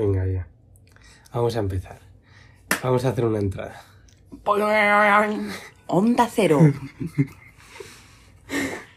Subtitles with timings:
[0.00, 0.46] Venga, ya.
[1.34, 1.98] Vamos a empezar.
[2.82, 3.84] Vamos a hacer una entrada.
[5.88, 6.58] Onda cero.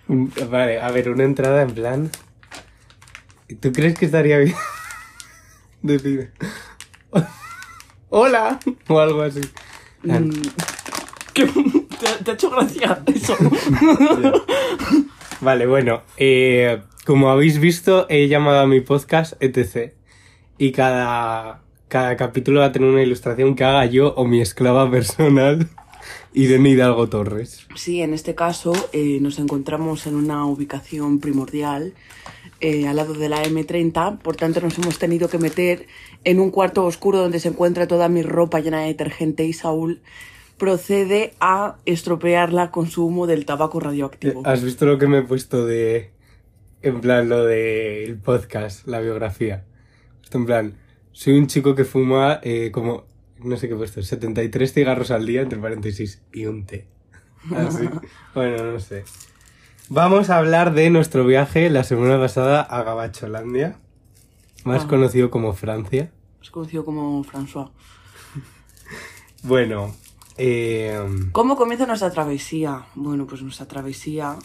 [0.08, 2.10] Vale, a ver, una entrada en plan.
[3.60, 4.56] ¿Tú crees que estaría bien
[5.82, 6.32] decir
[8.10, 8.58] hola
[8.88, 9.42] o algo así?
[10.04, 10.30] Mm,
[11.34, 11.46] ¿qué-
[12.00, 13.36] ¿Te, te ha hecho gracia eso?
[15.42, 19.94] Vale, bueno, eh, como habéis visto, he llamado a mi podcast ETC
[20.64, 24.90] y cada, cada capítulo va a tener una ilustración que haga yo o mi esclava
[24.90, 25.68] personal,
[26.34, 27.68] Irene Hidalgo Torres.
[27.76, 31.96] Sí, en este caso eh, nos encontramos en una ubicación primordial
[32.62, 35.86] eh, al lado de la M30, por tanto nos hemos tenido que meter
[36.24, 40.00] en un cuarto oscuro donde se encuentra toda mi ropa llena de detergente y Saúl
[40.58, 44.44] procede a estropearla con su humo del tabaco radioactivo.
[44.46, 46.12] ¿Has visto lo que me he puesto de...
[46.82, 49.66] En plan, lo del podcast, la biografía?
[50.38, 50.78] En plan,
[51.12, 53.06] soy un chico que fuma eh, como,
[53.40, 56.88] no sé qué he puesto, 73 cigarros al día, entre paréntesis, y un té.
[57.56, 57.90] Así.
[58.34, 59.04] bueno, no sé.
[59.90, 63.80] Vamos a hablar de nuestro viaje la semana pasada a Gabacholandia,
[64.64, 64.88] más Ah.
[64.88, 66.12] conocido como Francia.
[66.42, 67.70] Es conocido como François.
[69.44, 69.94] Bueno,
[70.38, 70.98] eh,
[71.34, 72.86] ¿Cómo comienza nuestra travesía?
[72.96, 74.38] Bueno, pues nuestra travesía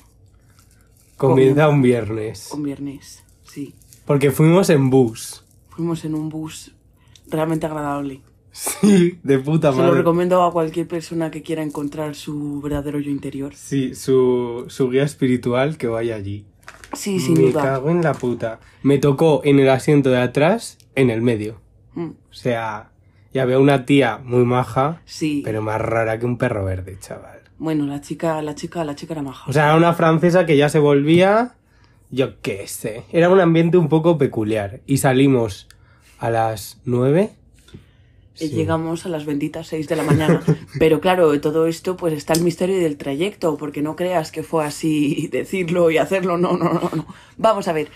[1.16, 3.74] comienza un viernes, con viernes, sí.
[4.06, 5.44] porque fuimos en bus.
[5.78, 6.74] Fuimos en un bus
[7.30, 8.20] realmente agradable.
[8.50, 9.98] Sí, de puta Se lo madre.
[9.98, 13.54] recomiendo a cualquier persona que quiera encontrar su verdadero yo interior.
[13.54, 16.44] Sí, su, su guía espiritual que vaya allí.
[16.94, 17.62] Sí, sin Me duda.
[17.62, 18.58] cago en la puta.
[18.82, 21.60] Me tocó en el asiento de atrás, en el medio.
[21.94, 22.90] Mm, O sea,
[23.32, 25.42] ya veo una tía muy maja, Sí.
[25.44, 27.38] pero más rara que un perro verde, chaval.
[27.56, 29.48] Bueno, la chica, la chica, la chica era maja.
[29.48, 31.54] O sea, era una francesa que ya se volvía,
[32.10, 33.04] yo qué sé.
[33.12, 34.80] Era un ambiente un poco peculiar.
[34.86, 35.68] Y salimos
[36.18, 37.30] a las nueve.
[38.34, 38.50] Sí.
[38.50, 40.42] Llegamos a las benditas 6 de la mañana.
[40.78, 44.42] Pero claro, de todo esto pues está el misterio del trayecto, porque no creas que
[44.42, 46.38] fue así decirlo y hacerlo.
[46.38, 47.06] No, no, no, no.
[47.36, 47.88] Vamos a ver.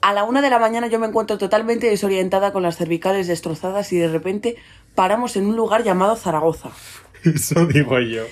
[0.00, 3.92] A la una de la mañana yo me encuentro totalmente desorientada con las cervicales destrozadas
[3.92, 4.56] y de repente
[4.94, 6.70] paramos en un lugar llamado Zaragoza.
[7.24, 8.22] Eso digo yo.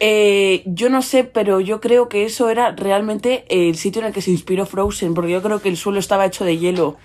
[0.00, 4.12] Eh, yo no sé, pero yo creo que eso era realmente el sitio en el
[4.12, 6.96] que se inspiró Frozen, porque yo creo que el suelo estaba hecho de hielo.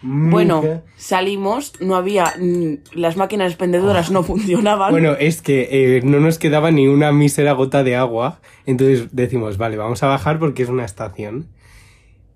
[0.00, 0.82] Bueno, Mija.
[0.96, 4.92] salimos, no había, mm, las máquinas expendedoras no funcionaban.
[4.92, 8.40] Bueno, es que eh, no nos quedaba ni una mísera gota de agua.
[8.64, 11.48] Entonces decimos, vale, vamos a bajar porque es una estación.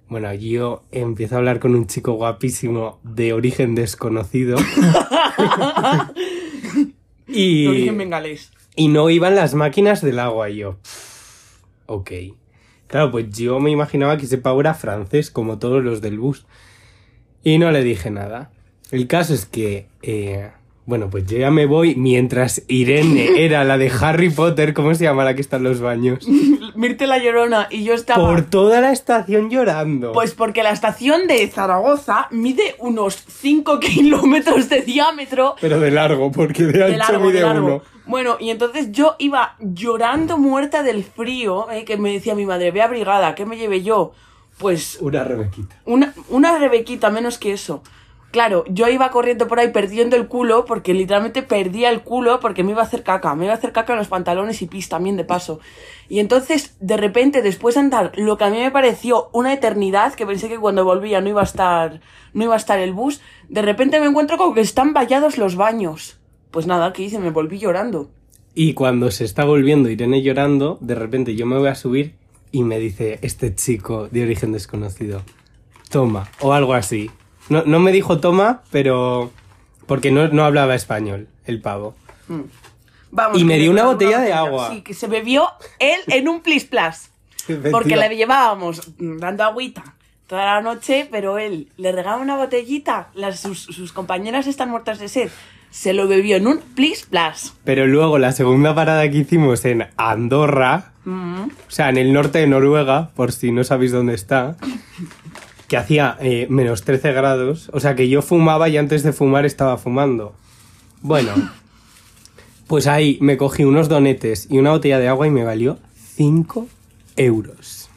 [0.09, 4.57] Bueno, yo empiezo a hablar con un chico guapísimo de origen desconocido.
[7.27, 8.51] de y, origen bengalés.
[8.77, 10.51] Y no iban las máquinas del agua.
[10.51, 12.11] Y yo, "Pff, ok.
[12.87, 16.47] Claro, pues yo me imaginaba que ese pavo era francés, como todos los del bus.
[17.43, 18.51] Y no le dije nada.
[18.91, 20.51] El caso es que, eh,
[20.85, 25.05] bueno, pues yo ya me voy mientras Irene era la de Harry Potter, ¿cómo se
[25.05, 26.27] llama la que está en los baños?
[26.75, 28.27] Mirte la llorona y yo estaba.
[28.27, 30.13] Por toda la estación llorando.
[30.13, 35.55] Pues porque la estación de Zaragoza mide unos 5 kilómetros de diámetro.
[35.61, 37.67] Pero de largo, porque de De ancho largo, de mide largo.
[37.67, 37.83] uno.
[38.05, 42.73] Bueno, y entonces yo iba llorando muerta del frío, eh, que me decía mi madre,
[42.73, 44.13] ve abrigada, ¿qué me llevé yo?
[44.59, 45.81] Pues Una rebequita.
[45.85, 47.83] Una, una rebequita, menos que eso.
[48.33, 52.65] Claro, yo iba corriendo por ahí perdiendo el culo, porque literalmente perdía el culo porque
[52.65, 53.35] me iba a hacer caca.
[53.35, 55.61] Me iba a hacer caca en los pantalones y pis también de paso.
[56.09, 60.15] Y entonces, de repente, después de andar lo que a mí me pareció una eternidad,
[60.15, 62.01] que pensé que cuando volvía no iba a estar,
[62.33, 63.21] no iba a estar el bus,
[63.51, 66.19] de repente me encuentro con que están vallados los baños.
[66.51, 67.19] Pues nada, ¿qué hice?
[67.19, 68.09] Me volví llorando.
[68.55, 72.15] Y cuando se está volviendo Irene llorando, de repente yo me voy a subir
[72.51, 75.21] y me dice este chico de origen desconocido,
[75.91, 77.11] toma, o algo así.
[77.49, 79.31] No, no me dijo toma, pero...
[79.87, 81.95] porque no, no hablaba español, el pavo.
[83.11, 84.71] Vamos, Y me dio una botella de agua.
[84.71, 85.49] Sí, que se bebió
[85.79, 87.11] él en un plis plas.
[87.71, 89.83] Porque le llevábamos mm, dando agüita
[90.29, 94.99] toda la noche, pero él le regalaba una botellita, las, sus, sus compañeras están muertas
[94.99, 95.31] de sed,
[95.71, 97.53] se lo bebió en un plis plas.
[97.65, 101.43] Pero luego la segunda parada que hicimos en Andorra, Mm.
[101.43, 104.57] o sea, en el norte de Noruega, por si no sabéis dónde está,
[105.73, 109.47] que hacía eh, menos 13 grados, o sea que yo fumaba y antes de fumar
[109.47, 110.35] estaba fumando.
[111.01, 111.31] Bueno,
[112.67, 115.79] pues ahí me cogí unos donetes y una botella de agua y me valió
[116.17, 116.67] 5
[117.17, 117.89] euros.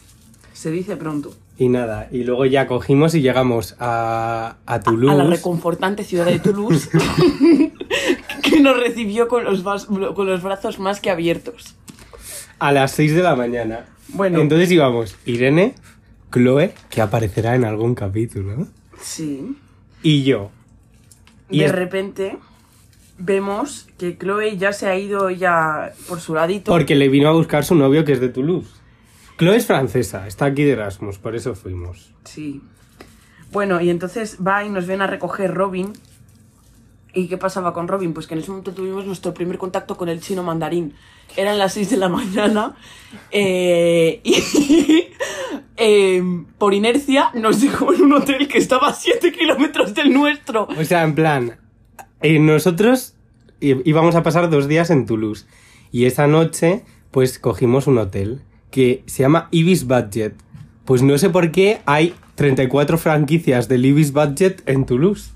[0.54, 1.34] Se dice pronto.
[1.58, 5.18] Y nada, y luego ya cogimos y llegamos a, a A Toulouse.
[5.18, 6.90] la reconfortante ciudad de Toulouse,
[8.42, 11.76] que nos recibió con los, vas- con los brazos más que abiertos.
[12.60, 13.86] a las 6 de la mañana.
[14.10, 14.40] Bueno.
[14.40, 15.76] Entonces íbamos Irene,
[16.36, 18.68] Chloe, que aparecerá en algún capítulo,
[19.02, 19.58] Sí.
[20.04, 20.52] y yo.
[21.50, 22.38] Y de es- repente
[23.18, 26.72] vemos que Chloe ya se ha ido ya por su ladito.
[26.72, 28.70] Porque le vino a buscar su novio que es de Toulouse.
[29.38, 32.12] Chloe es francesa, está aquí de Erasmus, por eso fuimos.
[32.26, 32.62] Sí.
[33.52, 35.94] Bueno, y entonces va y nos ven a recoger Robin.
[37.14, 38.14] ¿Y qué pasaba con Robin?
[38.14, 40.94] Pues que en ese momento tuvimos nuestro primer contacto con el chino mandarín.
[41.38, 42.76] Eran las 6 de la mañana.
[43.32, 44.34] eh, y
[45.78, 46.24] eh,
[46.58, 50.68] por inercia nos dejó en un hotel que estaba a 7 kilómetros del nuestro.
[50.78, 51.58] O sea, en plan,
[52.22, 53.16] eh, nosotros
[53.60, 55.46] íbamos a pasar dos días en Toulouse.
[55.92, 58.42] Y esa noche, pues cogimos un hotel
[58.72, 60.36] que se llama Ibis Budget.
[60.84, 65.32] Pues no sé por qué hay 34 franquicias del Ibis Budget en Toulouse.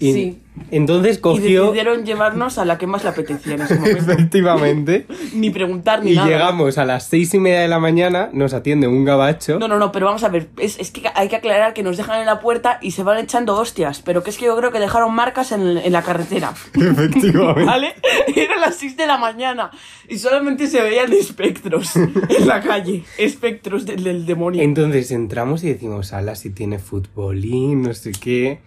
[0.00, 0.38] Y Sí.
[0.72, 4.12] Entonces Y cogió, decidieron llevarnos a la que más le apetecía en ese momento.
[4.12, 6.28] efectivamente, ni preguntar ni y nada.
[6.28, 9.58] llegamos a las seis y media de la mañana, nos atiende un gabacho.
[9.58, 11.96] No, no, no, pero vamos a ver, es, es que hay que aclarar que nos
[11.96, 14.70] dejan en la puerta y se van echando hostias, pero que es que yo creo
[14.72, 17.64] que dejaron marcas en, en la carretera, Efectivamente.
[17.64, 17.94] ¿vale?
[18.34, 19.70] Eran las 6 de la mañana
[20.08, 22.12] y solamente se veían espectros en
[22.46, 24.62] la calle, espectros del, del demonio.
[24.62, 28.60] Entonces entramos y decimos, ala, si tiene futbolín, no sé qué.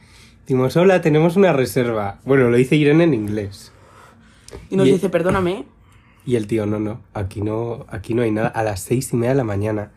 [0.44, 2.20] Decimos, hola, tenemos una reserva.
[2.26, 3.72] Bueno, lo dice Irene en inglés.
[4.70, 5.66] Y nos y- dice, perdóname,
[6.26, 8.48] Y el tío, no, no, aquí no, aquí no hay nada.
[8.50, 9.92] A las seis y media de la mañana.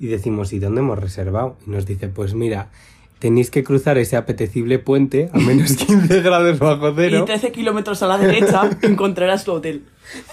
[0.00, 1.56] Y decimos, ¿y dónde hemos reservado?
[1.66, 2.70] Y nos dice, pues mira,
[3.18, 7.24] tenéis que cruzar ese apetecible puente a menos 15 grados bajo y cero.
[7.24, 9.84] 13 kilómetros a la derecha encontrarás tu hotel.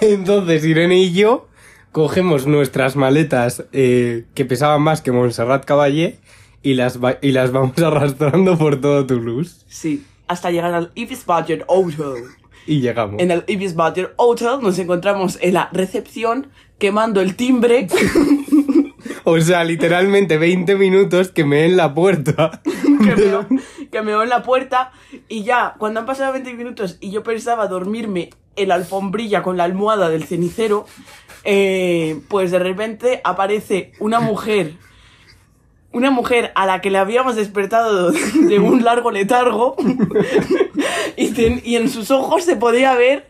[0.02, 1.48] Entonces Irene y yo
[1.92, 6.20] cogemos nuestras maletas eh, que pesaban más que Montserrat Caballé
[6.66, 9.64] y las, va- y las vamos arrastrando por todo Toulouse.
[9.70, 12.24] Sí, hasta llegar al Ibis Budget Hotel.
[12.68, 13.22] Y llegamos.
[13.22, 16.48] En el Ibis Budget Hotel nos encontramos en la recepción
[16.80, 17.88] quemando el timbre
[19.24, 22.62] O sea, literalmente 20 minutos que me en la puerta.
[23.04, 23.46] que meó,
[23.92, 24.92] que meó en la puerta
[25.28, 29.58] y ya, cuando han pasado 20 minutos y yo pensaba dormirme en la alfombrilla con
[29.58, 30.86] la almohada del cenicero,
[31.44, 34.74] eh, pues de repente aparece una mujer,
[35.96, 39.76] una mujer a la que le habíamos despertado de un largo letargo
[41.18, 43.28] y, ten- y en sus ojos se podía ver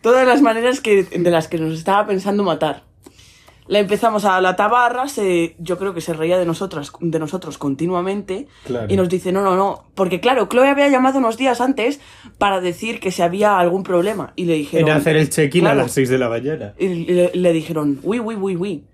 [0.00, 2.82] todas las maneras que, de las que nos estaba pensando matar.
[3.68, 7.58] La empezamos a la tabarra, se, yo creo que se reía de nosotras, de nosotros
[7.58, 8.86] continuamente Claro.
[8.88, 12.00] y nos dice, no, no, no, porque claro, Chloe había llamado unos días antes
[12.38, 14.88] para decir que si había algún problema y le dijeron...
[14.88, 16.72] Era hacer el check-in a las 6 de la mañana.
[16.78, 18.84] Y le, le dijeron, uy, uy, uy, uy.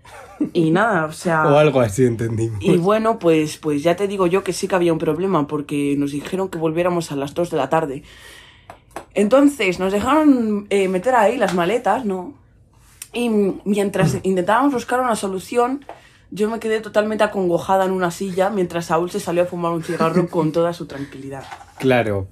[0.53, 1.47] Y nada, o sea...
[1.47, 2.63] O algo así, entendimos.
[2.63, 5.95] Y bueno, pues, pues ya te digo yo que sí que había un problema, porque
[5.99, 8.03] nos dijeron que volviéramos a las 2 de la tarde.
[9.15, 12.35] Entonces, nos dejaron eh, meter ahí las maletas, ¿no?
[13.13, 13.31] Y
[13.65, 15.85] mientras intentábamos buscar una solución,
[16.31, 19.83] yo me quedé totalmente acongojada en una silla mientras Saúl se salió a fumar un
[19.83, 21.45] cigarro con toda su tranquilidad.
[21.79, 22.29] Claro.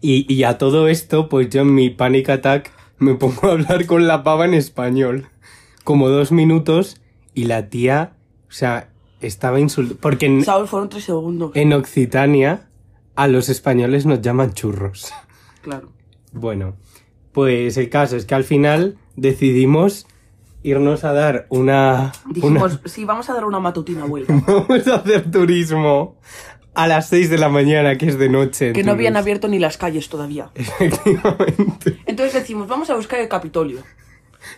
[0.00, 3.86] Y, y a todo esto, pues yo en mi panic attack me pongo a hablar
[3.86, 5.28] con la pava en español.
[5.84, 7.00] Como dos minutos
[7.38, 8.14] y la tía,
[8.48, 8.88] o sea,
[9.20, 10.00] estaba insultando.
[10.00, 12.68] Porque en, Saúl fueron tres segundos, en Occitania
[13.14, 15.12] a los españoles nos llaman churros.
[15.62, 15.92] claro.
[16.32, 16.74] Bueno,
[17.32, 20.06] pues el caso es que al final decidimos
[20.64, 22.12] irnos a dar una...
[22.28, 24.34] Dijimos, una- sí, vamos a dar una matutina vuelta.
[24.46, 26.16] Vamos a hacer turismo
[26.74, 28.68] a las 6 de la mañana, que es de noche.
[28.68, 29.22] en Que no habían Toulouse.
[29.22, 30.50] abierto ni las calles todavía.
[30.54, 32.00] Efectivamente.
[32.06, 33.82] Entonces decimos, vamos a buscar el Capitolio.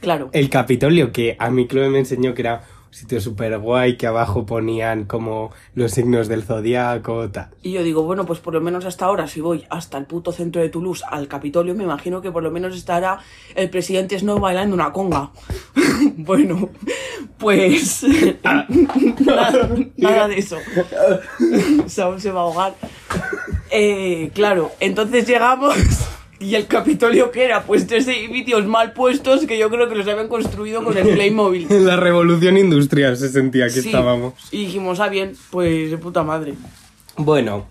[0.01, 0.31] Claro.
[0.33, 4.07] El Capitolio, que a mí Chloe me enseñó que era un sitio súper guay, que
[4.07, 7.51] abajo ponían como los signos del zodiaco, tal.
[7.63, 10.33] Y yo digo, bueno, pues por lo menos hasta ahora, si voy hasta el puto
[10.33, 13.21] centro de Toulouse, al Capitolio, me imagino que por lo menos estará
[13.55, 15.31] el presidente Snow bailando una conga.
[16.17, 16.71] bueno,
[17.39, 18.05] pues
[18.45, 18.67] nada,
[19.97, 20.57] nada de eso.
[21.87, 22.75] Saúl se va a ahogar.
[23.71, 25.77] Eh, claro, entonces llegamos
[26.41, 30.09] y el Capitolio que era, pues tres edificios mal puestos que yo creo que los
[30.09, 31.67] habían construido con el Playmobil.
[31.85, 33.91] La revolución industrial se sentía que Sí.
[33.91, 34.35] estábamos.
[34.51, 36.55] Y dijimos, ah, bien, pues de puta madre.
[37.17, 37.67] Bueno,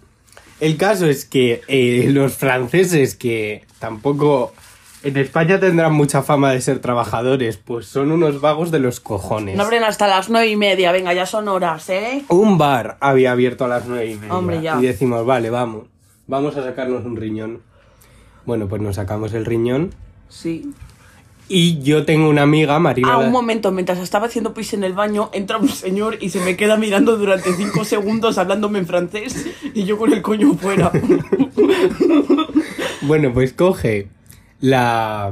[0.60, 4.54] el caso es que eh, los franceses, que tampoco
[5.02, 9.56] en España tendrán mucha fama de ser trabajadores, pues son unos vagos de los cojones.
[9.56, 12.24] No abren hasta las nueve y media, venga, ya son horas, ¿eh?
[12.28, 14.36] Un bar había abierto a las nueve y media.
[14.36, 14.78] Hombre, ya.
[14.80, 15.88] Y decimos, vale, vamos,
[16.28, 17.62] vamos a sacarnos un riñón.
[18.46, 19.94] Bueno, pues nos sacamos el riñón.
[20.30, 20.72] Sí.
[21.48, 23.14] Y yo tengo una amiga, Marina.
[23.14, 26.40] Ah, un momento, mientras estaba haciendo pis en el baño, entra un señor y se
[26.40, 30.92] me queda mirando durante cinco segundos hablándome en francés y yo con el coño fuera.
[33.02, 34.08] Bueno, pues coge
[34.60, 35.32] la...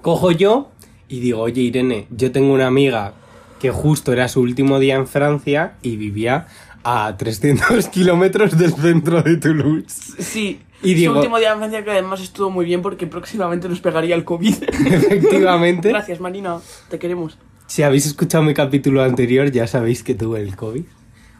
[0.00, 0.70] Cojo yo
[1.08, 3.12] y digo, oye Irene, yo tengo una amiga
[3.60, 6.46] que justo era su último día en Francia y vivía
[6.84, 10.14] a 300 kilómetros del centro de Toulouse.
[10.18, 10.60] Sí.
[10.82, 13.80] Y digo- Su último día en Francia que además estuvo muy bien porque próximamente nos
[13.80, 14.54] pegaría el COVID.
[14.86, 15.88] Efectivamente.
[15.88, 16.58] Gracias, Marina.
[16.88, 17.38] Te queremos.
[17.66, 20.84] Si habéis escuchado mi capítulo anterior, ya sabéis que tuve el COVID.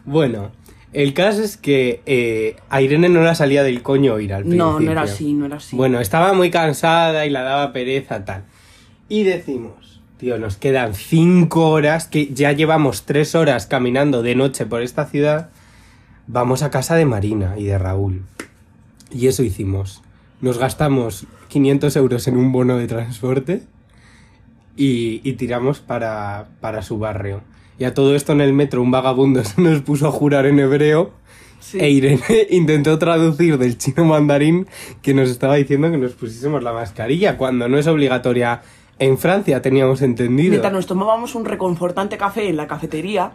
[0.05, 0.51] Bueno,
[0.93, 4.65] el caso es que eh, a Irene no la salía del coño ir al principio.
[4.65, 5.75] No, no era así, no era así.
[5.75, 8.43] Bueno, estaba muy cansada y la daba pereza, tal.
[9.07, 9.88] Y decimos,
[10.19, 15.05] tío, nos quedan cinco horas, que ya llevamos tres horas caminando de noche por esta
[15.05, 15.49] ciudad.
[16.27, 18.23] Vamos a casa de Marina y de Raúl.
[19.11, 20.01] Y eso hicimos.
[20.41, 23.63] Nos gastamos 500 euros en un bono de transporte
[24.75, 27.41] y, y tiramos para, para su barrio.
[27.79, 30.59] Y a todo esto en el metro un vagabundo se nos puso a jurar en
[30.59, 31.17] hebreo
[31.61, 31.77] Sí.
[31.77, 34.65] e Irene intentó traducir del chino mandarín
[35.01, 38.61] que nos estaba diciendo que nos pusiésemos la mascarilla cuando no es obligatoria
[38.99, 40.49] en Francia, teníamos entendido.
[40.51, 43.31] Mientras nos tomábamos un reconfortante café en la cafetería,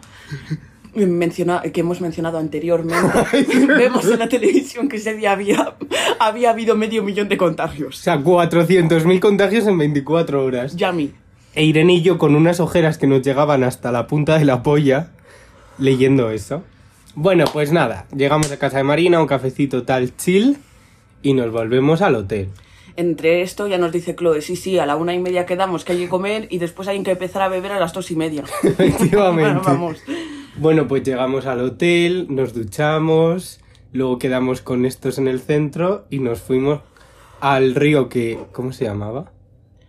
[0.95, 3.17] menciona- que hemos mencionado anteriormente,
[3.67, 5.75] vemos en la televisión que ese día había,
[6.19, 7.97] había habido medio millón de O contagios.
[7.97, 10.75] sea, 400.000 contagios en 24 horas.
[10.75, 11.11] Yami.
[11.55, 14.61] E Irene y yo con unas ojeras que nos llegaban hasta la punta de la
[14.63, 15.11] polla
[15.77, 16.63] leyendo eso.
[17.15, 20.57] Bueno, pues nada, llegamos a casa de Marina, un cafecito tal chill
[21.21, 22.49] y nos volvemos al hotel.
[22.97, 25.93] Entre esto ya nos dice Chloe, sí, sí, a la una y media quedamos que
[25.93, 28.43] hay que comer y después hay que empezar a beber a las dos y media.
[28.63, 29.43] Efectivamente.
[29.43, 29.97] Bueno, vamos.
[30.57, 33.59] Bueno, pues llegamos al hotel, nos duchamos,
[33.91, 36.79] luego quedamos con estos en el centro y nos fuimos
[37.41, 38.39] al río que...
[38.53, 39.33] ¿Cómo se llamaba?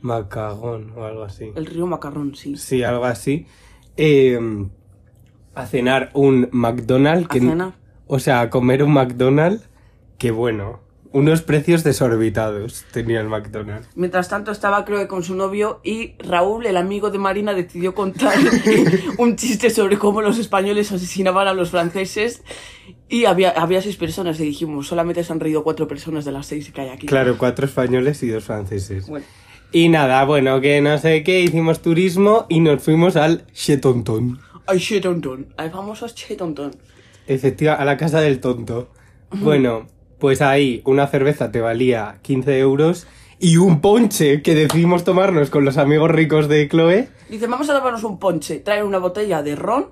[0.00, 1.52] Macagón o algo así.
[1.54, 2.56] El río Macarrón, sí.
[2.56, 3.46] Sí, algo así.
[3.96, 4.38] Eh,
[5.54, 7.26] a cenar un McDonald's.
[7.26, 7.74] ¿A Que, cenar?
[8.06, 9.68] O sea, a comer un McDonald's
[10.18, 10.80] que bueno.
[11.16, 13.88] Unos precios desorbitados tenía el McDonald's.
[13.94, 18.34] Mientras tanto estaba Chloe con su novio y Raúl, el amigo de Marina, decidió contar
[19.18, 22.42] un chiste sobre cómo los españoles asesinaban a los franceses
[23.08, 26.48] y había, había seis personas y dijimos, solamente se han reído cuatro personas de las
[26.48, 27.06] seis que hay aquí.
[27.06, 29.08] Claro, cuatro españoles y dos franceses.
[29.08, 29.24] Bueno,
[29.72, 34.38] Y nada, bueno, que no sé qué, hicimos turismo y nos fuimos al Chetonton.
[34.66, 36.72] ay, Chetonton, al famoso Chetonton.
[37.26, 38.90] Efectiva, a la casa del tonto.
[39.30, 39.86] Bueno,
[40.18, 43.06] pues ahí una cerveza te valía 15 euros
[43.38, 47.08] y un ponche que decidimos tomarnos con los amigos ricos de Chloe.
[47.28, 49.86] Dice, vamos a tomarnos un ponche, traen una botella de ron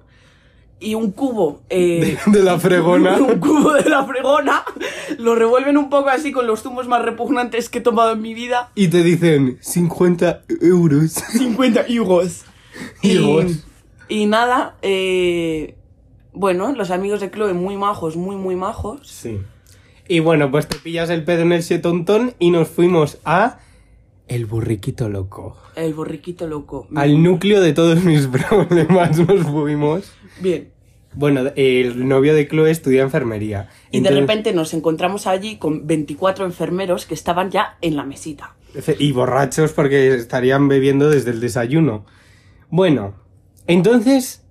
[0.80, 3.16] y un cubo eh, de la fregona.
[3.18, 4.64] un cubo de la fregona,
[5.18, 8.34] lo revuelven un poco así con los zumos más repugnantes que he tomado en mi
[8.34, 8.70] vida.
[8.74, 11.12] Y te dicen 50 euros.
[11.12, 12.44] 50 euros.
[13.02, 13.64] Euros.
[14.08, 15.76] Y, y nada, eh,
[16.32, 19.06] bueno, los amigos de Chloe muy majos, muy, muy majos.
[19.06, 19.40] Sí.
[20.08, 23.58] Y bueno, pues te pillas el pedo en el Chetontón y nos fuimos a
[24.28, 25.56] el burriquito loco.
[25.76, 26.88] El borriquito loco.
[26.94, 30.12] Al núcleo de todos mis problemas nos fuimos.
[30.40, 30.74] Bien.
[31.14, 33.68] Bueno, el novio de Chloe estudia enfermería.
[33.90, 38.56] Y de repente nos encontramos allí con 24 enfermeros que estaban ya en la mesita.
[38.98, 42.04] Y borrachos porque estarían bebiendo desde el desayuno.
[42.68, 43.14] Bueno,
[43.68, 44.42] entonces,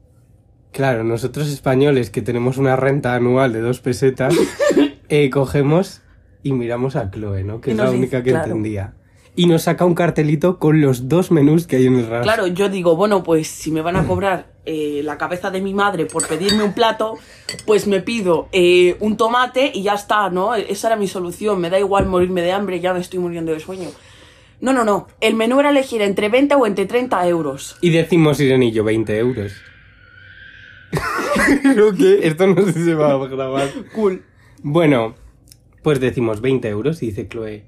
[0.72, 4.34] claro, nosotros españoles que tenemos una renta anual de dos pesetas,
[5.10, 6.02] eh, cogemos
[6.44, 7.62] y miramos a Chloe, ¿no?
[7.62, 8.46] Que Y es la dice, única que claro.
[8.46, 8.94] entendía.
[9.36, 12.22] Y nos saca un cartelito con los dos menús que hay en el RAS.
[12.24, 15.74] Claro, yo digo, bueno, pues si me van a cobrar eh, la cabeza de mi
[15.74, 17.18] madre por pedirme un plato,
[17.66, 20.54] pues me pido eh, un tomate y ya está, ¿no?
[20.54, 21.60] Esa era mi solución.
[21.60, 23.90] Me da igual morirme de hambre, ya me estoy muriendo de sueño.
[24.62, 25.08] No, no, no.
[25.20, 27.76] El menú era elegir entre 20 o entre 30 euros.
[27.82, 29.52] Y decimos, Irenillo, 20 euros.
[31.64, 33.70] Creo que esto no sé si se va a grabar.
[33.96, 34.24] Cool.
[34.64, 35.16] Bueno,
[35.82, 37.66] pues decimos 20 euros y dice Chloe,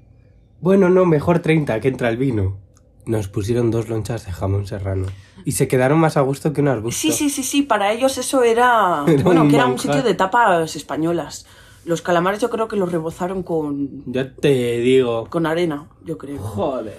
[0.60, 2.56] bueno, no, mejor 30, que entra el vino.
[3.04, 5.06] Nos pusieron dos lonchas de jamón serrano
[5.44, 7.00] y se quedaron más a gusto que un arbusto.
[7.00, 7.62] Sí, sí, sí, sí.
[7.62, 9.04] Para ellos eso era...
[9.06, 11.46] Era bueno, que era un sitio de tapas españolas.
[11.84, 15.28] Los calamares yo creo que los rebozaron con, Ya te digo.
[15.30, 16.38] con arena, yo creo.
[16.38, 16.98] Joder.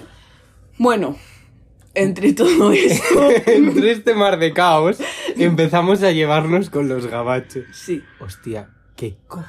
[0.77, 1.17] Bueno,
[1.93, 3.29] entre todo esto...
[3.47, 4.99] Entre este mar de caos
[5.35, 7.65] empezamos a llevarnos con los gabachos.
[7.73, 8.01] sí.
[8.21, 9.43] Hostia, qué co...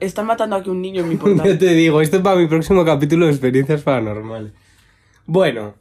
[0.00, 1.58] Están matando aquí un niño en mi portal.
[1.58, 4.52] te digo, esto es para mi próximo capítulo de experiencias paranormales.
[5.26, 5.74] Bueno,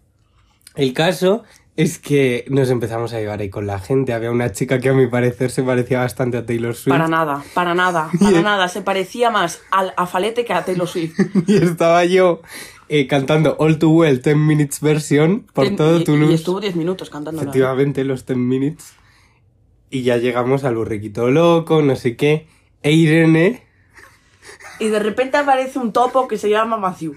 [0.75, 1.43] el caso
[1.75, 4.11] es que nos empezamos a llevar ahí con la gente.
[4.13, 6.93] Había una chica que a mi parecer se parecía bastante a Taylor Swift.
[6.93, 8.67] Para nada, para nada, para nada.
[8.67, 11.17] Se parecía más al a Falete que a Taylor Swift.
[11.47, 12.41] Y estaba yo
[12.89, 16.31] eh, cantando All Too Well 10 Minutes version por Ten- todo y- Toulouse.
[16.31, 17.39] Y estuvo 10 minutos cantando.
[17.41, 18.93] Efectivamente, los 10 minutes.
[19.89, 22.45] Y ya llegamos al burriquito loco, no sé qué.
[22.83, 23.63] E Irene,
[24.79, 27.15] Y de repente aparece un topo que se llama Matthew.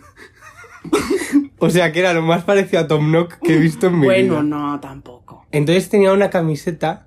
[1.58, 4.06] o sea que era lo más parecido a Tom Nook que he visto en mi
[4.06, 4.42] Bueno, vida.
[4.42, 5.46] no, tampoco.
[5.52, 7.06] Entonces tenía una camiseta,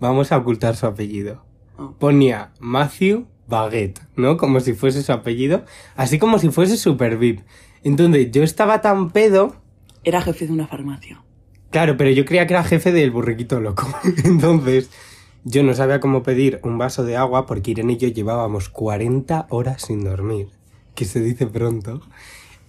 [0.00, 1.44] vamos a ocultar su apellido.
[1.76, 1.90] Ah.
[1.98, 4.36] ponía Matthew Baguette, ¿no?
[4.36, 5.64] Como si fuese su apellido,
[5.96, 7.40] así como si fuese Super VIP.
[7.82, 9.56] Entonces yo estaba tan pedo,
[10.04, 11.22] Era jefe de una farmacia.
[11.70, 13.86] claro, pero yo creía que era jefe del burriquito loco.
[14.24, 14.90] Entonces
[15.44, 19.46] yo no sabía cómo pedir un vaso de agua porque Irene y yo llevábamos 40
[19.50, 20.48] horas sin dormir,
[20.94, 22.00] que se dice pronto.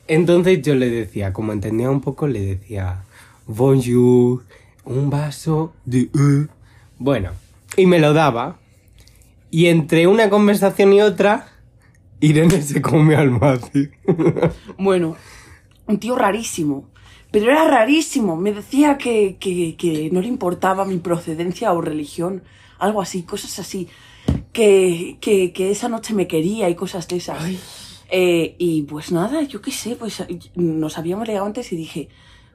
[0.07, 3.05] Entonces yo le decía, como entendía un poco, le decía,
[3.47, 4.43] bonjour,
[4.83, 6.09] un vaso de...
[6.13, 6.47] eau".
[6.99, 7.31] Bueno,
[7.77, 8.59] y me lo daba.
[9.49, 11.47] Y entre una conversación y otra,
[12.19, 13.31] Irene se comió al.
[14.77, 15.15] Bueno,
[15.87, 16.89] un tío rarísimo.
[17.31, 18.35] Pero era rarísimo.
[18.35, 22.43] Me decía que, que, que no le importaba mi procedencia o religión.
[22.79, 23.87] Algo así, cosas así.
[24.53, 27.43] Que, que, que esa noche me quería y cosas de esas.
[28.09, 30.23] Eh, y pues nada, yo qué sé, pues
[30.55, 32.09] nos habíamos liado antes y dije,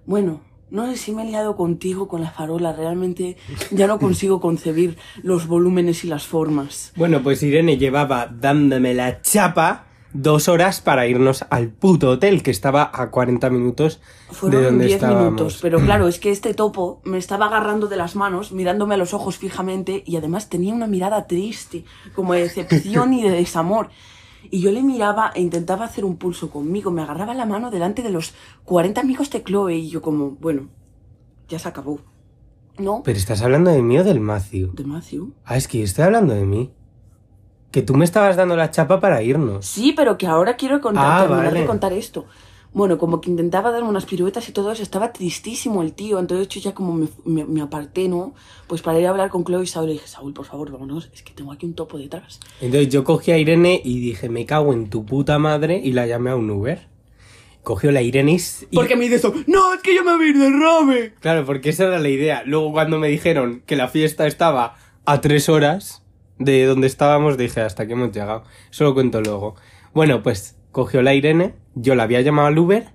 [0.07, 3.37] bueno, no sé si me he liado contigo con la farola, realmente
[3.71, 6.93] ya no consigo concebir los volúmenes y las formas.
[6.97, 12.51] Bueno, pues Irene llevaba dándome la chapa dos horas para irnos al puto hotel, que
[12.51, 15.25] estaba a 40 minutos de Fueron donde 10 estábamos.
[15.25, 18.99] minutos, pero claro, es que este topo me estaba agarrando de las manos, mirándome a
[18.99, 23.91] los ojos fijamente y además tenía una mirada triste, como de decepción y de desamor.
[24.51, 28.03] Y yo le miraba e intentaba hacer un pulso conmigo, me agarraba la mano delante
[28.03, 30.69] de los 40 amigos de Chloe y yo como, bueno,
[31.49, 32.01] ya se acabó.
[32.79, 33.03] ¿No?
[33.05, 34.73] Pero estás hablando de mí o del Matthew.
[34.73, 35.35] ¿De Matthew?
[35.45, 36.73] Ah, es que yo estoy hablando de mí.
[37.71, 39.65] Que tú me estabas dando la chapa para irnos.
[39.67, 41.61] Sí, pero que ahora quiero contar, Ah, terminar vale.
[41.61, 42.27] de contar esto.
[42.73, 46.49] Bueno, como que intentaba darme unas piruetas y todo eso, estaba tristísimo el tío, entonces
[46.49, 48.33] yo ya como me, me- me aparté, ¿no?
[48.69, 51.11] Pues para ir a hablar con Chloe y Saúl, le dije, Saúl, por favor, vámonos,
[51.13, 52.39] es que tengo aquí un topo detrás.
[52.61, 56.07] Entonces yo cogí a Irene y dije, me cago en tu puta madre y la
[56.07, 56.87] llamé a un Uber.
[57.65, 58.39] Cogió la Irene
[58.71, 58.75] y...
[58.77, 61.13] Porque me dice eso, no, es que yo me voy a ir de rame.
[61.21, 62.43] Claro, porque esa era la idea.
[62.47, 66.03] Luego cuando me dijeron que la fiesta estaba a tres horas
[66.41, 68.43] de donde estábamos, dije, hasta que hemos llegado.
[68.73, 69.55] Eso lo cuento luego.
[69.95, 72.89] Bueno, pues cogió la Irene, yo la había llamado al Uber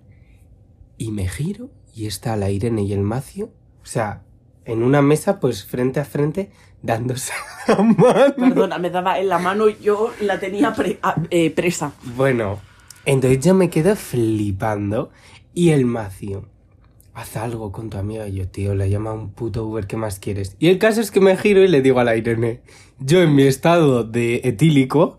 [0.98, 3.46] y me giro y está la Irene y el Macio,
[3.82, 4.24] o sea,
[4.65, 7.34] en una mesa pues frente a frente dándose
[7.67, 8.36] la mano.
[8.36, 11.93] Perdona, me daba en la mano y yo la tenía pre- eh, presa.
[12.15, 12.60] Bueno,
[13.06, 15.12] entonces yo me quedo flipando
[15.54, 16.46] y el Macio,
[17.13, 18.28] haz algo con tu amiga.
[18.28, 20.56] Y yo, tío, le llama un puto Uber, ¿qué más quieres?
[20.60, 22.62] Y el caso es que me giro y le digo a la Irene,
[23.00, 25.18] yo en mi estado de etílico,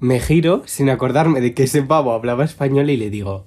[0.00, 3.46] me giro sin acordarme de que ese pavo hablaba español y le digo,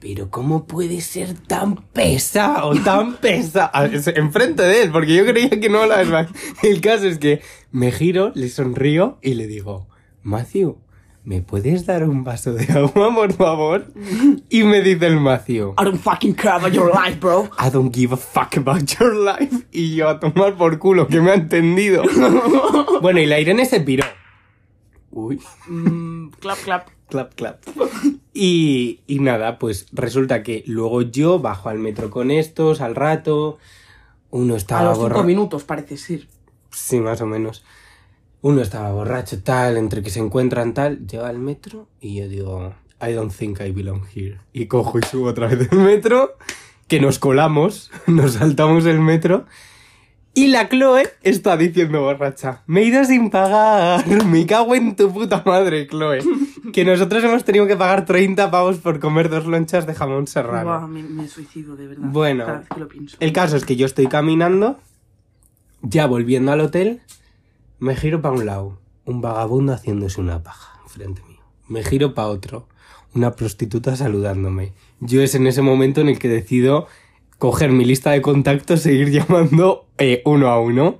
[0.00, 3.70] pero ¿cómo puede ser tan pesa o tan pesa?
[4.14, 6.34] Enfrente de él, porque yo creía que no hablaba español.
[6.62, 9.86] El caso es que me giro, le sonrío y le digo,
[10.22, 10.78] Matthew,
[11.30, 13.86] ¿me puedes dar un vaso de agua, por favor?
[14.48, 17.48] Y me dice el Matthew, I don't fucking care about your life, bro.
[17.56, 19.64] I don't give a fuck about your life.
[19.70, 22.02] Y yo a tomar por culo, que me ha entendido.
[23.00, 24.04] bueno, y la Irene se piró.
[25.12, 25.40] Uy.
[25.68, 26.88] Mm, clap, clap.
[27.08, 27.62] Clap, clap.
[28.34, 33.58] Y, y nada, pues resulta que luego yo bajo al metro con estos al rato.
[34.30, 35.24] Uno A estaba los cinco borracho.
[35.24, 36.26] minutos, parece ser.
[36.72, 37.64] Sí, más o menos.
[38.42, 41.06] Uno estaba borracho, tal, entre que se encuentran, tal.
[41.06, 44.38] Llega al metro y yo digo, I don't think I belong here.
[44.52, 46.36] Y cojo y subo otra vez el metro,
[46.88, 49.46] que nos colamos, nos saltamos el metro.
[50.32, 55.12] Y la Chloe está diciendo borracha, me he ido sin pagar, me cago en tu
[55.12, 56.20] puta madre, Chloe.
[56.72, 60.78] Que nosotros hemos tenido que pagar 30 pavos por comer dos lonchas de jamón serrano.
[60.78, 62.06] Buah, me, me suicido, de verdad.
[62.06, 62.44] Bueno.
[62.44, 63.16] Cada vez que lo pienso.
[63.18, 64.78] El caso es que yo estoy caminando,
[65.82, 67.00] ya volviendo al hotel,
[67.80, 71.40] me giro para un lado, un vagabundo haciéndose una paja enfrente mío.
[71.66, 72.68] Me giro para otro,
[73.14, 74.74] una prostituta saludándome.
[75.00, 76.86] Yo es en ese momento en el que decido
[77.38, 80.98] coger mi lista de contactos, seguir llamando eh, uno a uno.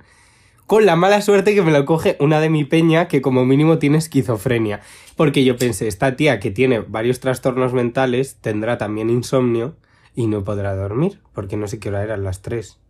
[0.65, 3.77] Con la mala suerte que me lo coge una de mi peña que como mínimo
[3.77, 4.81] tiene esquizofrenia.
[5.15, 9.75] Porque yo pensé, esta tía que tiene varios trastornos mentales tendrá también insomnio
[10.15, 11.19] y no podrá dormir.
[11.33, 12.80] Porque no sé qué hora eran las tres.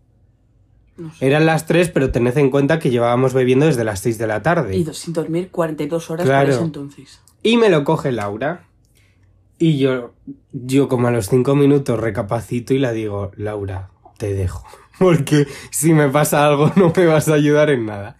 [0.97, 1.25] No sé.
[1.25, 4.41] Eran las tres, pero tened en cuenta que llevábamos bebiendo desde las seis de la
[4.41, 4.75] tarde.
[4.77, 6.45] Y sin dormir 42 horas Claro.
[6.45, 7.21] para ese entonces.
[7.43, 8.67] Y me lo coge Laura.
[9.57, 10.13] Y yo,
[10.51, 14.65] yo como a los cinco minutos recapacito y la digo, Laura, te dejo.
[14.99, 18.17] Porque si me pasa algo no me vas a ayudar en nada.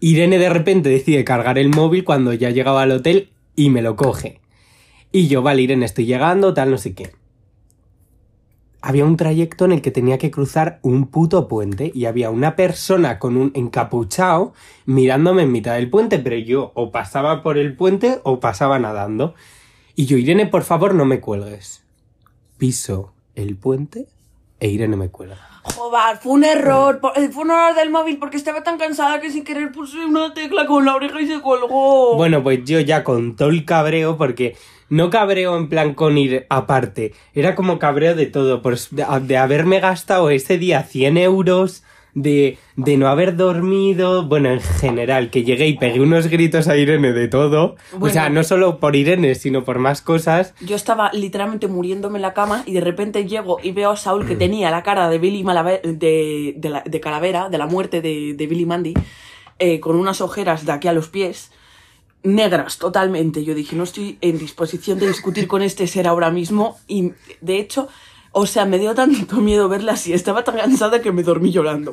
[0.00, 3.96] Irene de repente decide cargar el móvil cuando ya llegaba al hotel y me lo
[3.96, 4.40] coge.
[5.12, 7.12] Y yo, vale, Irene, estoy llegando, tal, no sé qué.
[8.84, 12.56] Había un trayecto en el que tenía que cruzar un puto puente y había una
[12.56, 14.54] persona con un encapuchado
[14.86, 19.34] mirándome en mitad del puente, pero yo o pasaba por el puente o pasaba nadando.
[19.94, 21.84] Y yo, Irene, por favor, no me cuelgues.
[22.58, 24.08] Piso el puente,
[24.58, 25.38] e Irene me cuelga.
[25.76, 27.00] Joder, fue un error.
[27.14, 30.34] eh, Fue un error del móvil porque estaba tan cansada que sin querer puse una
[30.34, 32.16] tecla con la oreja y se colgó.
[32.16, 34.56] Bueno, pues yo ya con todo el cabreo, porque
[34.92, 39.36] no cabreo en plan con ir aparte, era como cabreo de todo, pues de, de
[39.38, 41.82] haberme gastado ese día 100 euros,
[42.14, 46.76] de, de no haber dormido, bueno, en general, que llegué y pegué unos gritos a
[46.76, 50.52] Irene de todo, o sea, no solo por Irene, sino por más cosas.
[50.60, 54.26] Yo estaba literalmente muriéndome en la cama y de repente llego y veo a Saúl
[54.26, 58.02] que tenía la cara de Billy Malave- de, de, la- de Calavera, de la muerte
[58.02, 58.92] de, de Billy Mandy,
[59.58, 61.50] eh, con unas ojeras de aquí a los pies,
[62.22, 63.44] negras totalmente.
[63.44, 67.58] Yo dije, no estoy en disposición de discutir con este ser ahora mismo y de
[67.58, 67.88] hecho,
[68.32, 71.92] o sea, me dio tanto miedo verla así, estaba tan cansada que me dormí llorando.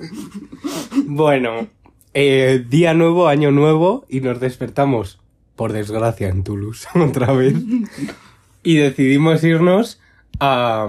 [1.06, 1.68] Bueno,
[2.14, 5.20] eh, día nuevo, año nuevo, y nos despertamos,
[5.56, 7.56] por desgracia, en Toulouse otra vez.
[8.64, 10.00] y decidimos irnos
[10.40, 10.88] a,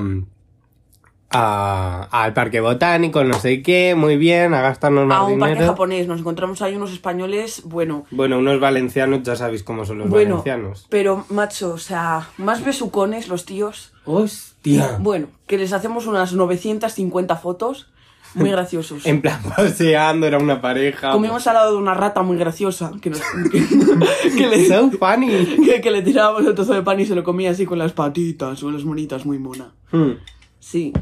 [1.30, 5.54] a- al parque botánico, no sé qué, muy bien, a gastarnos más A un parque
[5.54, 5.72] dinero.
[5.72, 10.10] japonés, nos encontramos ahí unos españoles, bueno, Bueno, unos valencianos, ya sabéis cómo son los
[10.10, 10.86] bueno, valencianos.
[10.88, 13.92] pero macho, o sea, más besucones los tíos.
[14.04, 14.96] Hostia.
[15.00, 17.88] Bueno, que les hacemos unas 950 fotos
[18.34, 19.06] muy graciosos.
[19.06, 21.12] En plan, paseando, era una pareja.
[21.12, 23.20] Comimos al lado de una rata muy graciosa que, nos-
[23.52, 25.28] que, que le, So funny.
[25.64, 27.92] que, que le tirábamos el trozo de pan y se lo comía así con las
[27.92, 29.72] patitas o las monitas, muy mona.
[29.92, 30.12] Hmm.
[30.58, 30.92] Sí.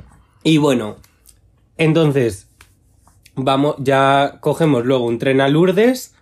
[0.49, 0.97] Y bueno,
[1.77, 2.49] entonces,
[3.35, 6.15] vamos, ya cogemos luego un tren a Lourdes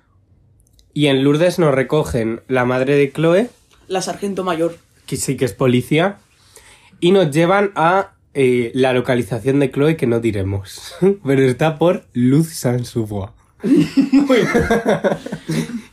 [0.93, 3.51] y en Lourdes nos recogen la madre de Chloe,
[3.87, 4.79] La sargento mayor.
[5.07, 6.19] que sí que es policía,
[6.99, 12.03] y nos llevan a eh, la localización de Chloe que no diremos, pero está por
[12.13, 13.31] Luz Sansouvois.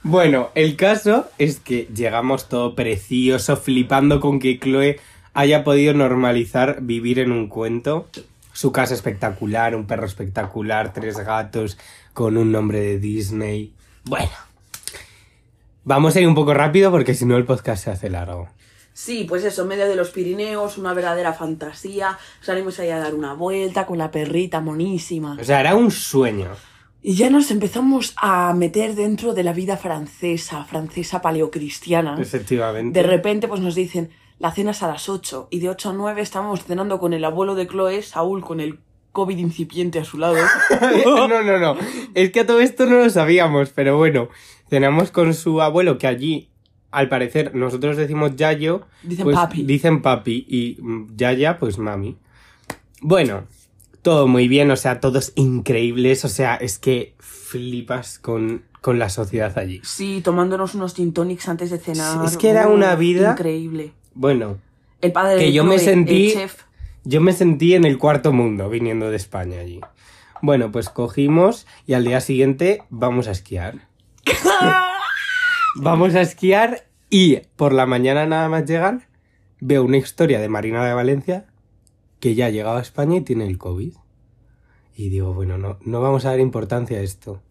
[0.03, 4.97] bueno, el caso es que llegamos todo precioso, flipando con que Chloe
[5.33, 8.07] haya podido normalizar vivir en un cuento.
[8.53, 11.77] Su casa espectacular, un perro espectacular, tres gatos
[12.13, 13.73] con un nombre de Disney.
[14.05, 14.31] Bueno,
[15.83, 18.49] vamos a ir un poco rápido porque si no el podcast se hace largo.
[18.93, 22.19] Sí, pues eso, en medio de los Pirineos, una verdadera fantasía.
[22.41, 25.35] Salimos ahí a dar una vuelta con la perrita monísima.
[25.41, 26.49] O sea, era un sueño.
[27.01, 32.17] Y ya nos empezamos a meter dentro de la vida francesa, francesa paleocristiana.
[32.21, 33.01] Efectivamente.
[33.01, 34.11] De repente pues nos dicen,
[34.43, 37.23] la cena es a las 8 y de 8 a 9 estábamos cenando con el
[37.23, 38.77] abuelo de Chloe, Saúl, con el
[39.13, 40.35] COVID incipiente a su lado.
[41.05, 41.77] no, no, no.
[42.13, 44.27] Es que a todo esto no lo sabíamos, pero bueno,
[44.69, 46.49] cenamos con su abuelo que allí,
[46.91, 48.81] al parecer, nosotros decimos Yayo.
[49.01, 49.63] Dicen pues, papi.
[49.63, 50.77] Dicen papi y
[51.15, 52.17] Yaya, pues mami.
[52.99, 53.45] Bueno,
[54.01, 59.07] todo muy bien, o sea, todos increíbles, o sea, es que flipas con, con la
[59.07, 59.79] sociedad allí.
[59.85, 62.25] Sí, tomándonos unos gin tonics antes de cenar.
[62.25, 63.93] Es que era una vida- Increíble.
[64.15, 64.57] Bueno,
[65.01, 66.63] El padre Que de yo me sentí- el chef.
[67.03, 69.81] Yo me sentí en el cuarto mundo viniendo de España allí.
[70.41, 73.87] Bueno, pues cogimos y al día siguiente vamos a esquiar.
[75.75, 79.07] vamos a esquiar y por la mañana nada más llegar
[79.59, 81.45] veo una historia de Marina de Valencia
[82.19, 83.93] que ya ha llegado a España y tiene el COVID.
[84.95, 87.41] Y digo, bueno, no, no vamos a dar importancia a esto.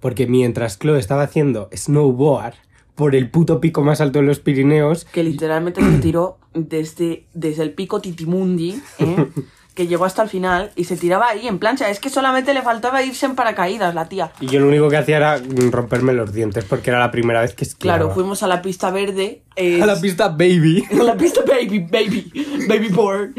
[0.00, 2.54] Porque mientras Chloe estaba haciendo snowboard
[2.96, 7.62] por el puto pico más alto de los Pirineos, que literalmente se tiró desde, desde
[7.62, 9.28] el pico Titimundi, ¿eh?
[9.76, 11.90] que llegó hasta el final y se tiraba ahí en plancha.
[11.90, 14.32] Es que solamente le faltaba irse en paracaídas la tía.
[14.40, 15.38] Y yo lo único que hacía era
[15.70, 17.98] romperme los dientes porque era la primera vez que esquiaba.
[17.98, 19.42] Claro, fuimos a la pista verde.
[19.54, 20.82] eh, a la pista baby.
[20.98, 22.32] a la pista baby, baby,
[22.66, 23.32] baby board.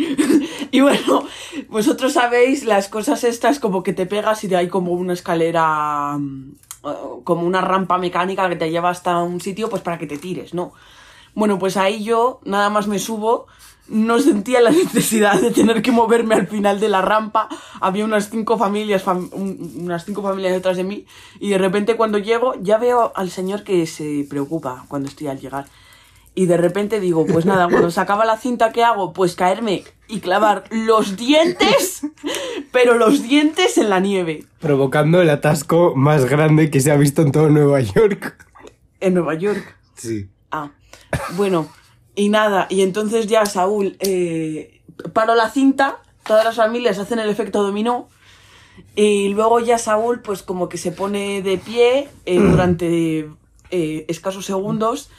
[0.70, 1.26] Y bueno,
[1.70, 6.18] vosotros sabéis las cosas estas como que te pegas y de ahí como una escalera,
[6.20, 6.52] mm,
[7.24, 10.54] como una rampa mecánica que te lleva hasta un sitio pues para que te tires,
[10.54, 10.74] ¿no?
[11.36, 13.46] Bueno, pues ahí yo nada más me subo,
[13.88, 17.48] no sentía la necesidad de tener que moverme al final de la rampa.
[17.80, 21.06] Había unas cinco familias, fam- un- unas cinco familias detrás de mí
[21.40, 25.40] y de repente cuando llego ya veo al señor que se preocupa cuando estoy al
[25.40, 25.68] llegar.
[26.38, 29.12] Y de repente digo, pues nada, cuando se acaba la cinta, ¿qué hago?
[29.12, 32.06] Pues caerme y clavar los dientes,
[32.72, 34.46] pero los dientes en la nieve.
[34.60, 38.46] Provocando el atasco más grande que se ha visto en todo Nueva York.
[39.00, 39.78] En Nueva York.
[39.96, 40.30] Sí.
[40.52, 40.70] Ah,
[41.38, 41.70] bueno,
[42.14, 47.30] y nada, y entonces ya Saúl eh, paró la cinta, todas las familias hacen el
[47.30, 48.10] efecto dominó,
[48.96, 53.28] y luego ya Saúl pues como que se pone de pie eh, durante
[53.72, 55.10] eh, escasos segundos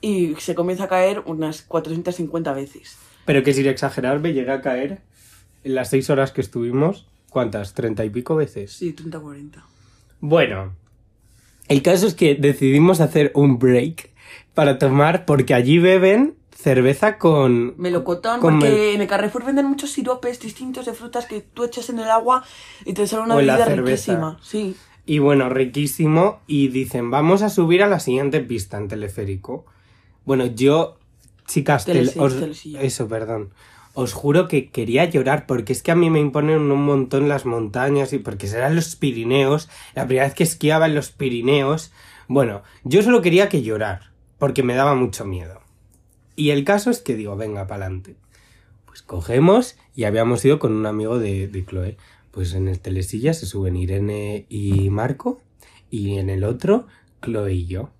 [0.00, 2.96] y se comienza a caer unas 450 veces.
[3.24, 5.00] Pero que sin exagerarme llegué a caer
[5.64, 7.06] en las seis horas que estuvimos.
[7.30, 7.74] ¿Cuántas?
[7.74, 8.72] ¿Treinta y pico veces?
[8.72, 9.62] Sí, 30-40.
[10.20, 10.72] Bueno,
[11.68, 14.10] el caso es que decidimos hacer un break
[14.54, 17.74] para tomar, porque allí beben cerveza con...
[17.76, 21.64] Melocotón, Con porque mel- en el Carrefour venden muchos siropes distintos de frutas que tú
[21.64, 22.42] echas en el agua
[22.84, 24.38] y te sale una O bebida riquísima.
[24.42, 24.74] Sí.
[25.06, 26.40] Y bueno, riquísimo.
[26.46, 29.66] Y dicen, vamos a subir a la siguiente pista en teleférico.
[30.28, 30.98] Bueno, yo,
[31.46, 31.84] chicas,
[32.20, 32.34] os-
[32.76, 33.50] eso, perdón.
[33.94, 37.46] Os juro que quería llorar porque es que a mí me imponen un montón las
[37.46, 39.68] montañas y porque serán los Pirineos.
[39.94, 41.90] La primera vez que esquiaba en los Pirineos.
[42.28, 45.60] Bueno, yo solo quería que llorar porque me daba mucho miedo.
[46.36, 48.14] Y el caso es que digo, venga, pa'lante.
[48.84, 51.96] Pues cogemos y habíamos ido con un amigo de, de Chloe.
[52.30, 55.40] Pues en el telesilla se suben Irene y Marco.
[55.90, 56.86] Y en el otro,
[57.24, 57.90] Chloe y yo.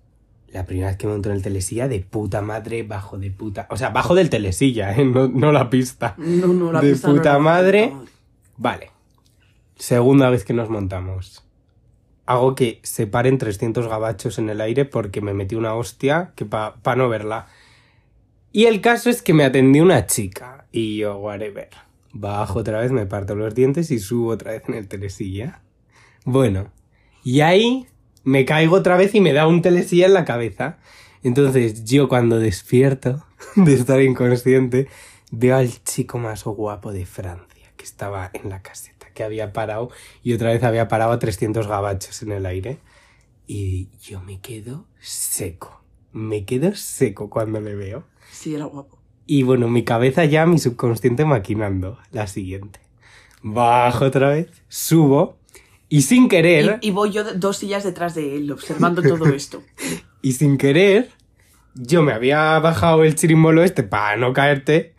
[0.51, 3.67] La primera vez que monto en el telesilla, de puta madre, bajo de puta.
[3.69, 5.05] O sea, bajo del telesilla, ¿eh?
[5.05, 6.15] no, no la pista.
[6.17, 7.93] No, no, la De pista no puta madre.
[8.57, 8.91] Vale.
[9.75, 11.45] Segunda vez que nos montamos.
[12.25, 16.45] Hago que se paren 300 gabachos en el aire porque me metí una hostia que
[16.45, 17.47] para no verla.
[18.51, 20.67] Y el caso es que me atendió una chica.
[20.71, 21.69] Y yo, whatever.
[22.11, 25.61] Bajo otra vez, me parto los dientes y subo otra vez en el telesilla.
[26.25, 26.71] Bueno.
[27.23, 27.87] Y ahí
[28.23, 30.77] me caigo otra vez y me da un telesilla en la cabeza.
[31.23, 34.87] Entonces yo cuando despierto de estar inconsciente,
[35.31, 39.89] veo al chico más guapo de Francia, que estaba en la caseta, que había parado
[40.23, 42.79] y otra vez había parado a 300 gabachos en el aire.
[43.47, 45.81] Y yo me quedo seco.
[46.11, 48.03] Me quedo seco cuando le veo.
[48.31, 48.99] Sí, era guapo.
[49.25, 51.97] Y bueno, mi cabeza ya, mi subconsciente maquinando.
[52.11, 52.79] La siguiente.
[53.41, 55.38] Bajo otra vez, subo
[55.89, 56.79] y sin querer...
[56.81, 59.61] Y, y voy yo dos sillas detrás de él, observando todo esto.
[60.21, 61.09] Y sin querer,
[61.73, 64.93] yo me había bajado el chirimbolo este para no caerte.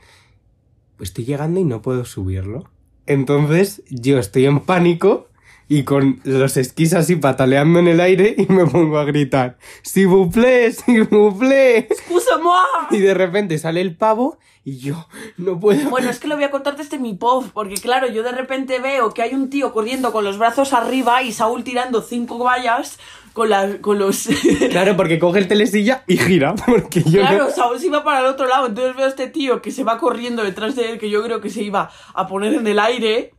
[0.97, 2.69] Pues estoy llegando y no puedo subirlo.
[3.07, 5.30] Entonces yo estoy en pánico
[5.71, 10.09] y con los esquís así pataleando en el aire y me pongo a gritar, ¡S'il
[10.09, 11.87] vous plaît, s'il vous plaît!
[11.89, 12.89] ¡Excuse-moi!
[12.91, 15.07] Y de repente sale el pavo y yo
[15.37, 15.89] no puedo.
[15.89, 18.81] Bueno, es que lo voy a contar desde mi POV, porque claro, yo de repente
[18.81, 22.99] veo que hay un tío corriendo con los brazos arriba y Saúl tirando cinco vallas
[23.33, 24.29] con, la, con los...
[24.71, 27.51] Claro, porque coge el telesilla y gira, porque yo Claro, no...
[27.51, 29.99] Saúl se iba para el otro lado, entonces veo a este tío que se va
[29.99, 33.35] corriendo detrás de él, que yo creo que se iba a poner en el aire,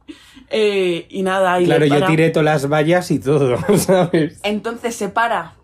[0.50, 4.40] eh, y nada, y Claro, yo tiré todas las vallas y todo, ¿sabes?
[4.44, 5.56] Entonces se para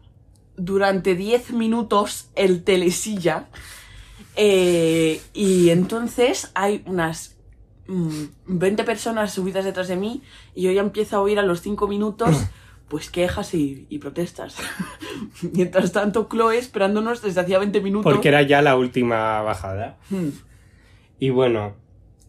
[0.55, 3.47] durante 10 minutos el telesilla,
[4.35, 7.37] eh, y entonces hay unas
[7.87, 10.21] mm, 20 personas subidas detrás de mí,
[10.53, 12.35] y yo ya empiezo a oír a los 5 minutos...
[12.87, 14.55] Pues quejas y, y protestas.
[15.53, 18.11] Mientras tanto, Chloe esperándonos desde hacía 20 minutos.
[18.11, 19.97] Porque era ya la última bajada.
[20.09, 20.29] Hmm.
[21.19, 21.75] Y bueno,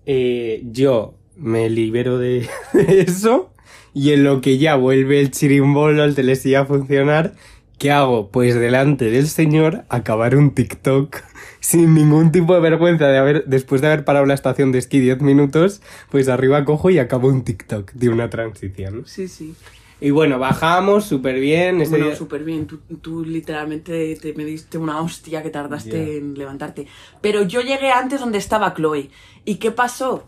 [0.07, 3.53] eh, yo me libero de, de eso
[3.95, 7.35] y en lo que ya vuelve el chirimbolo, el telesilla a funcionar,
[7.79, 8.31] ¿qué hago?
[8.31, 11.17] Pues delante del señor acabar un TikTok
[11.61, 15.01] sin ningún tipo de vergüenza de haber, después de haber parado la estación de esquí
[15.01, 19.03] 10 minutos, pues arriba cojo y acabo un TikTok de una transición.
[19.07, 19.55] Sí, sí.
[20.01, 21.81] Y bueno, bajamos súper bien.
[21.81, 22.67] Ese Bueno, día- súper bien.
[22.67, 26.87] Tú, tú literalmente te me diste una hostia que tardaste en levantarte.
[27.21, 29.11] Pero yo llegué antes donde estaba Chloe.
[29.45, 30.25] ¿Y qué pasó?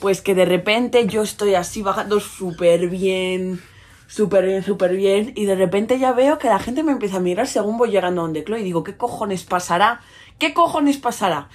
[0.00, 3.60] Pues que de repente yo estoy así bajando súper bien,
[4.08, 5.32] súper bien, súper bien.
[5.36, 8.22] Y de repente ya veo que la gente me empieza a mirar según voy llegando
[8.22, 8.60] a donde Chloe.
[8.60, 10.00] Y digo, ¿qué cojones pasará?
[10.40, 11.48] ¿Qué cojones pasará?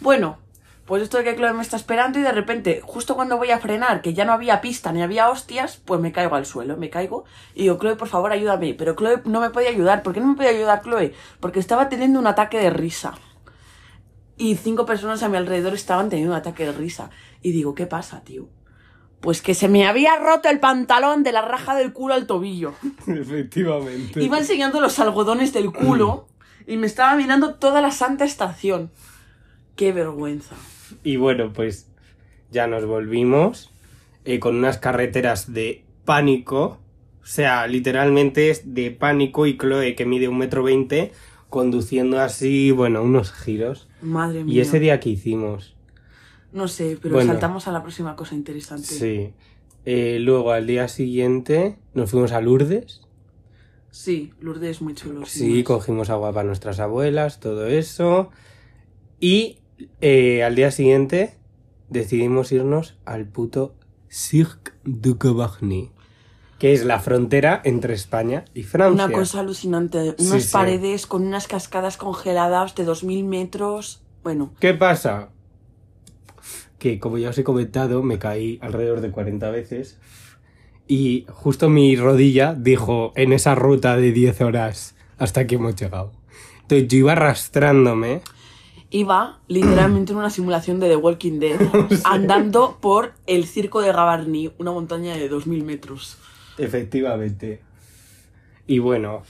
[0.00, 0.36] Bueno,
[0.86, 3.58] pues esto de que Chloe me está esperando y de repente, justo cuando voy a
[3.58, 6.90] frenar, que ya no había pista ni había hostias, pues me caigo al suelo, me
[6.90, 8.72] caigo y digo, Chloe, por favor, ayúdame.
[8.74, 10.04] Pero Chloe no me podía ayudar.
[10.04, 11.12] ¿Por qué no me podía ayudar Chloe?
[11.40, 13.14] Porque estaba teniendo un ataque de risa.
[14.36, 17.10] Y cinco personas a mi alrededor estaban teniendo un ataque de risa.
[17.42, 18.48] Y digo, ¿qué pasa, tío?
[19.20, 22.74] Pues que se me había roto el pantalón de la raja del culo al tobillo.
[23.08, 24.22] Efectivamente.
[24.22, 26.28] Iba enseñando los algodones del culo
[26.68, 28.92] y me estaba mirando toda la santa estación.
[29.74, 30.54] Qué vergüenza.
[31.02, 31.88] Y bueno, pues
[32.50, 33.70] ya nos volvimos
[34.24, 36.78] eh, con unas carreteras de pánico.
[37.22, 41.12] O sea, literalmente es de pánico y Chloe, que mide un metro veinte,
[41.50, 43.88] conduciendo así, bueno, unos giros.
[44.00, 44.54] Madre mía.
[44.54, 45.74] Y ese día que hicimos,
[46.52, 47.32] No sé, pero Bueno.
[47.32, 48.86] saltamos a la próxima cosa interesante.
[48.86, 49.32] sí.
[49.84, 53.02] Eh, luego al día siguiente nos fuimos a Lourdes.
[53.90, 55.24] Sí, Lourdes es muy chulo.
[55.26, 55.64] Sí, más.
[55.64, 58.30] cogimos agua para nuestras abuelas, todo eso.
[59.20, 59.58] Y
[60.00, 61.36] eh, al día siguiente
[61.88, 63.74] decidimos irnos al puto
[64.08, 65.90] Cirque du Cavagny,
[66.58, 69.06] que es la frontera entre España y Francia.
[69.06, 70.14] Una cosa alucinante.
[70.18, 70.52] Unas sí.
[70.52, 74.02] paredes con unas cascadas congeladas de 2000 metros.
[74.22, 75.30] Bueno, ¿Qué pasa?
[76.78, 79.98] Que como ya os he comentado, me caí alrededor de 40 veces
[80.88, 86.12] y justo mi rodilla dijo en esa ruta de 10 horas hasta que hemos llegado.
[86.62, 88.22] Entonces yo iba arrastrándome
[88.90, 91.58] iba literalmente en una simulación de The Walking Dead,
[92.04, 96.18] andando por el circo de Gavarni, una montaña de 2.000 metros.
[96.58, 97.60] Efectivamente.
[98.66, 99.22] Y bueno,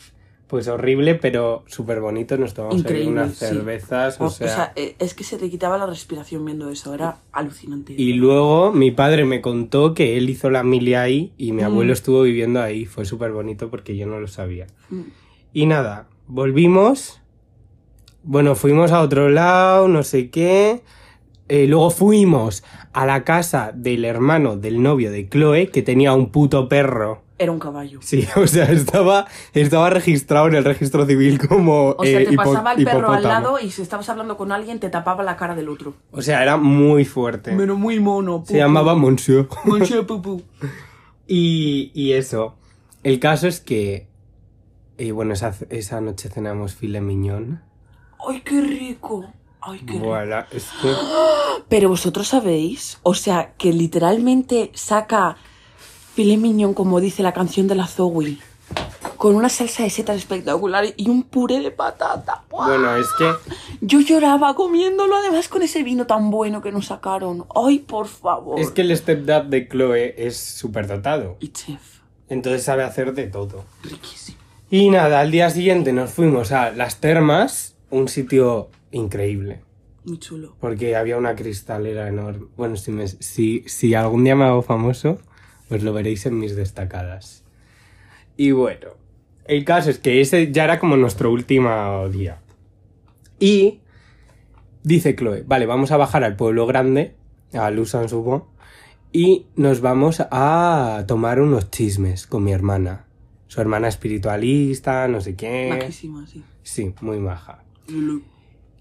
[0.46, 2.36] pues horrible, pero súper bonito.
[2.36, 3.46] Nos tomamos ahí unas sí.
[3.46, 4.48] cervezas, o, O sea...
[4.48, 7.94] sea, eh, es que se te quitaba la respiración viendo eso, era alucinante.
[7.96, 11.92] Y luego mi padre me contó que él hizo la milia ahí y mi abuelo
[11.92, 12.86] estuvo viviendo ahí.
[12.86, 14.66] Fue súper bonito porque yo no lo sabía.
[14.90, 15.00] Mm.
[15.52, 17.20] Y nada, volvimos.
[18.26, 20.82] Bueno, fuimos a otro lado, no sé qué.
[21.48, 26.30] Eh, luego fuimos a la casa del hermano del novio de Chloe, que tenía un
[26.30, 27.22] puto perro.
[27.38, 28.00] Era un caballo.
[28.02, 31.90] Sí, o sea, estaba, estaba registrado en el registro civil como.
[31.90, 34.50] O sea, eh, te hipo- pasaba el perro al lado y si estabas hablando con
[34.52, 35.94] alguien te tapaba la cara del otro.
[36.10, 37.54] O sea, era muy fuerte.
[37.56, 38.42] Pero muy mono.
[38.46, 39.46] Se llamaba Monsieur.
[39.64, 40.42] Monsieur Pupu.
[41.28, 42.56] Y, y eso.
[43.04, 44.08] El caso es que.
[44.98, 47.62] eh, bueno, esa, esa noche cenamos filet mignon.
[48.28, 49.24] ¡Ay, qué rico!
[49.60, 50.06] ¡Ay, qué rico!
[50.06, 50.92] Voilà, es que.
[51.68, 55.36] Pero vosotros sabéis, o sea, que literalmente saca
[56.14, 58.38] filet mignon, como dice la canción de la Zoe,
[59.16, 62.44] con una salsa de setas espectacular y un puré de patata.
[62.50, 62.66] ¡Buah!
[62.68, 63.30] Bueno, es que.
[63.80, 67.46] Yo lloraba comiéndolo, además con ese vino tan bueno que nos sacaron.
[67.54, 68.58] ¡Ay, por favor!
[68.58, 71.36] Es que el stepdad de Chloe es súper dotado.
[71.40, 71.80] Y chef,
[72.28, 73.64] Entonces sabe hacer de todo.
[73.82, 74.38] riquísimo.
[74.68, 79.60] Y nada, al día siguiente nos fuimos a Las Termas, un sitio increíble.
[80.04, 80.54] Muy chulo.
[80.60, 82.46] Porque había una cristalera enorme.
[82.56, 85.18] Bueno, si, me- si, si algún día me hago famoso,
[85.68, 87.42] pues lo veréis en mis destacadas.
[88.36, 88.88] Y bueno,
[89.46, 92.38] el caso es que ese ya era como nuestro último día.
[93.40, 93.80] Y
[94.82, 97.14] dice Chloe, vale, vamos a bajar al pueblo grande,
[97.52, 98.48] a Lusan supongo,
[99.12, 103.06] y nos vamos a tomar unos chismes con mi hermana.
[103.48, 105.68] Su hermana espiritualista, no sé qué.
[105.70, 106.44] Majísima, sí.
[106.62, 107.62] Sí, muy maja.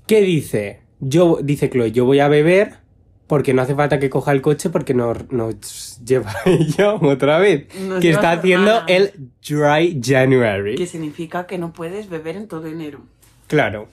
[0.08, 0.82] ¿Qué dice?
[1.00, 2.86] Yo, dice Chloe, yo voy a beber
[3.28, 7.68] porque no hace falta que coja el coche porque nos, nos lleva ella otra vez.
[7.80, 8.86] Nos que está haciendo hermana.
[8.88, 10.76] el Dry January.
[10.76, 13.02] Que significa que no puedes beber en todo enero.
[13.48, 13.88] Claro.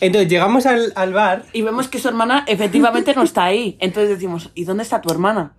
[0.00, 1.44] Entonces llegamos al, al bar.
[1.52, 3.76] Y vemos que su hermana efectivamente no está ahí.
[3.80, 5.54] Entonces decimos, ¿y dónde está tu hermana?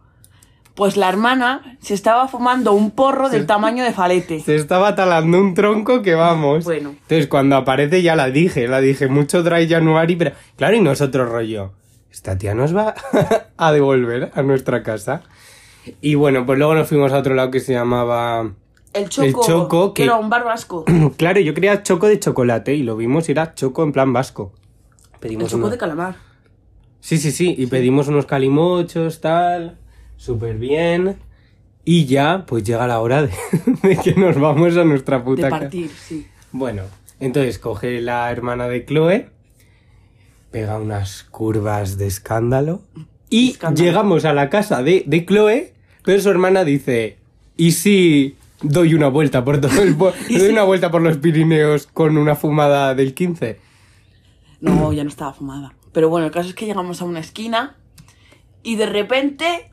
[0.76, 4.40] Pues la hermana se estaba fumando un porro del tamaño de falete.
[4.40, 6.64] Se estaba talando un tronco que vamos.
[6.64, 6.90] Bueno.
[6.92, 11.30] Entonces cuando aparece ya la dije, la dije, mucho Dry January, pero claro, y nosotros
[11.30, 11.74] rollo.
[12.10, 12.96] Esta tía nos va
[13.58, 15.24] a devolver a nuestra casa.
[16.00, 18.52] Y bueno, pues luego nos fuimos a otro lado que se llamaba...
[18.94, 20.86] El choco, El choco que- era un bar vasco.
[21.18, 24.54] Claro, yo quería choco de chocolate y lo vimos y era choco en plan vasco.
[25.14, 26.16] El Pedimos choco unos- de calamar.
[27.00, 29.78] Sí, sí, sí, y pedimos unos calimochos, tal,
[30.22, 31.18] súper bien.
[31.84, 33.32] Y ya, pues llega la hora de,
[33.84, 35.62] de que nos vamos a nuestra puta De casa.
[35.62, 36.28] partir, sí.
[36.52, 36.84] Bueno,
[37.20, 39.30] entonces coge la hermana de Chloe,
[40.52, 42.82] pega unas curvas de escándalo
[43.30, 43.86] y Escándalo.
[43.86, 47.18] llegamos a la casa de, de Chloe, pero su hermana dice,
[47.58, 51.02] ¿y si doy una vuelta por todo el pue- ¿Y doy si- una vuelta por
[51.02, 53.58] los Pirineos con una fumada del 15?
[54.60, 55.74] No, ya no estaba fumada.
[55.94, 57.76] Pero bueno, el caso es que llegamos a una esquina
[58.62, 59.71] y de repente,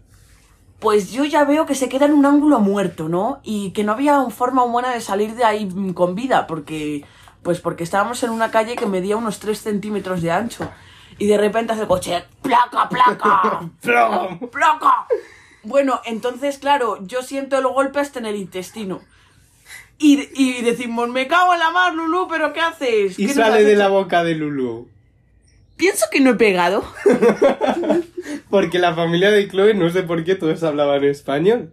[0.80, 3.40] pues yo ya veo que se queda en un ángulo muerto, ¿no?
[3.42, 7.04] Y que no había forma humana de salir de ahí con vida, porque,
[7.42, 10.68] pues porque estábamos en una calle que medía unos 3 centímetros de ancho.
[11.18, 14.38] Y de repente hace el coche, placa, placa, ¡Plom!
[14.50, 15.06] placa.
[15.64, 19.00] Bueno, entonces, claro, yo siento el golpe hasta en el intestino.
[19.98, 23.18] Y, y decimos, me cago en la mar, Lulu, pero ¿qué haces?
[23.18, 23.78] Y ¿Qué nos sale de hecho?".
[23.80, 24.88] la boca de Lulu.
[25.78, 26.84] Pienso que no he pegado.
[28.50, 31.72] Porque la familia de Chloe, no sé por qué todos hablaban español.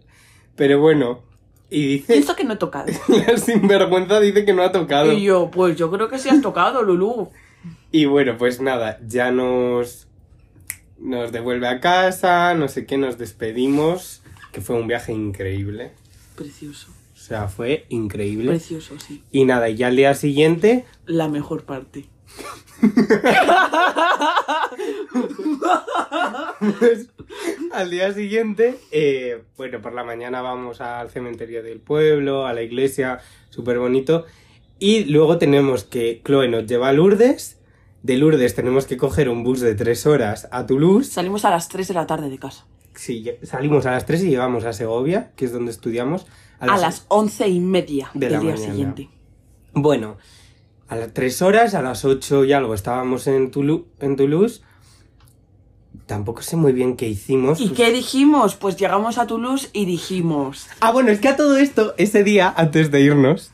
[0.54, 1.22] Pero bueno,
[1.68, 2.86] y dice, Pienso que no he tocado.
[3.08, 5.12] la sinvergüenza dice que no ha tocado.
[5.12, 7.30] Y yo, pues yo creo que sí has tocado, Lulu.
[7.90, 10.06] Y bueno, pues nada, ya nos,
[10.98, 15.90] nos devuelve a casa, no sé qué, nos despedimos, que fue un viaje increíble.
[16.36, 16.92] Precioso.
[17.12, 18.50] O sea, fue increíble.
[18.50, 19.24] Precioso, sí.
[19.32, 22.06] Y nada, y ya al día siguiente, La mejor parte.
[26.78, 27.08] Pues,
[27.72, 32.62] al día siguiente, eh, bueno, por la mañana vamos al cementerio del pueblo, a la
[32.62, 33.20] iglesia,
[33.50, 34.24] súper bonito.
[34.78, 37.58] Y luego tenemos que Chloe nos lleva a Lourdes.
[38.02, 41.10] De Lourdes tenemos que coger un bus de tres horas a Toulouse.
[41.10, 42.66] Salimos a las 3 de la tarde de casa.
[42.94, 46.26] Sí, salimos a las 3 y llegamos a Segovia, que es donde estudiamos.
[46.60, 48.70] A las once y media De del día mañana.
[48.72, 49.08] siguiente.
[49.72, 50.16] Bueno,
[50.88, 54.62] a las 3 horas, a las 8 y algo estábamos en, Toulou- en Toulouse.
[56.06, 57.60] Tampoco sé muy bien qué hicimos.
[57.60, 58.54] ¿Y qué dijimos?
[58.54, 60.68] Pues llegamos a Toulouse y dijimos...
[60.80, 63.50] Ah, bueno, es que a todo esto, ese día, antes de irnos,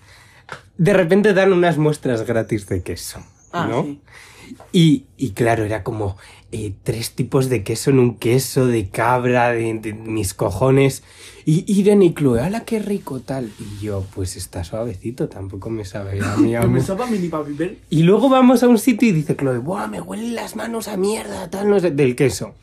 [0.77, 3.21] de repente dan unas muestras gratis de queso.
[3.53, 3.85] Ah, ¿no?
[3.85, 4.01] sí.
[4.73, 6.19] Y, y claro, era como
[6.53, 11.03] eh, tres tipos de queso en un queso, de cabra, de, de mis cojones.
[11.45, 13.51] Y Irene y Chloe, ¡hala, qué rico tal!
[13.59, 16.63] Y yo, pues está suavecito, tampoco me sabe a mí a.
[17.91, 20.97] Y luego vamos a un sitio y dice Chloe, ¡buah, me huelen las manos a
[20.97, 22.55] mierda, tal, no sé, del queso!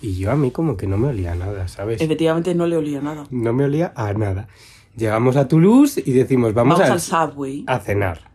[0.00, 2.00] Y yo a mí como que no me olía a nada, ¿sabes?
[2.00, 3.26] Efectivamente no le olía nada.
[3.30, 4.48] No me olía a nada.
[4.96, 7.64] Llegamos a Toulouse y decimos, vamos, al Subway.
[7.66, 8.27] a cenar.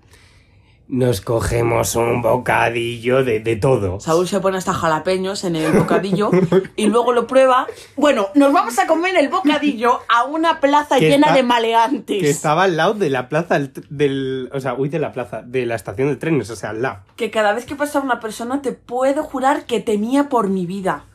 [0.90, 4.00] Nos cogemos un bocadillo de, de todo.
[4.02, 6.30] Saúl se pone hasta jalapeños en el bocadillo
[6.76, 7.68] y luego lo prueba.
[7.96, 12.22] Bueno, nos vamos a comer el bocadillo a una plaza Que llena está- de maleantes.
[12.22, 15.42] Que estaba al lado de la plaza del, del- O sea, uy, de la plaza,
[15.42, 17.00] de la estación de trenes, o sea, al lado.
[17.16, 21.06] que cada vez que pasaba una persona te puedo jurar que temía por mi vida.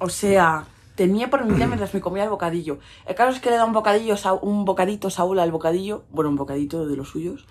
[0.00, 0.64] O sea,
[0.96, 2.78] temía por mi vida mientras me comía el bocadillo.
[3.06, 6.30] El caso es que le da un bocadillo, Sa- un bocadito Saúl al bocadillo, bueno,
[6.30, 7.46] un bocadito de los suyos,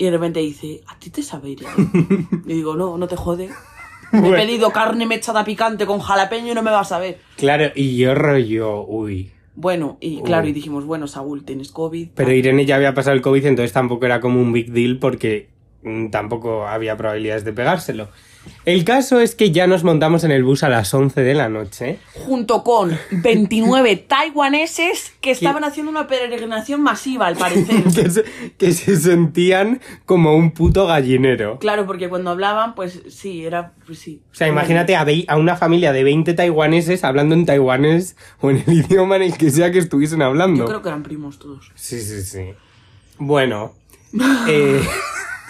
[0.00, 1.60] y de repente dice, ¿a ti te sabe ir?
[2.46, 3.50] Y digo, no, no te jode.
[4.12, 7.18] Me he pedido carne mechada picante con jalapeño y no me vas a ver.
[7.36, 9.30] Claro, y yo rollo, uy.
[9.54, 10.50] Bueno, y claro, Uy.
[10.50, 12.08] y dijimos, bueno, Saúl, tienes COVID.
[12.14, 15.50] Pero Irene ya había pasado el COVID, entonces tampoco era como un big deal porque
[15.82, 18.08] mm, tampoco había probabilidades de pegárselo.
[18.66, 21.48] El caso es que ya nos montamos en el bus a las 11 de la
[21.48, 21.98] noche.
[22.14, 27.82] junto con 29 taiwaneses que estaban haciendo una peregrinación masiva, al parecer.
[27.94, 28.24] que, se,
[28.58, 31.58] que se sentían como un puto gallinero.
[31.58, 34.20] Claro, porque cuando hablaban, pues sí, era, pues sí.
[34.30, 38.62] O sea, imagínate a, a una familia de 20 taiwaneses hablando en taiwanés o en
[38.66, 40.60] el idioma en el que sea que estuviesen hablando.
[40.60, 41.72] Yo creo que eran primos todos.
[41.74, 42.52] Sí, sí, sí.
[43.18, 43.74] Bueno,
[44.48, 44.80] eh,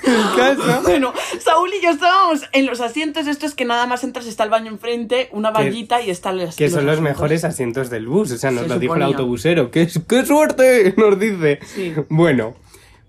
[0.05, 0.83] el caso...
[0.83, 4.51] Bueno, Saúl y yo estábamos en los asientos estos que nada más entras, está el
[4.51, 8.39] baño enfrente, una vallita y está el Que son los mejores asientos del bus, o
[8.39, 9.71] sea, nos Se lo dijo el autobusero.
[9.71, 10.95] ¡Qué, ¡Qué suerte!
[10.97, 11.59] Nos dice.
[11.67, 11.93] Sí.
[12.09, 12.55] Bueno,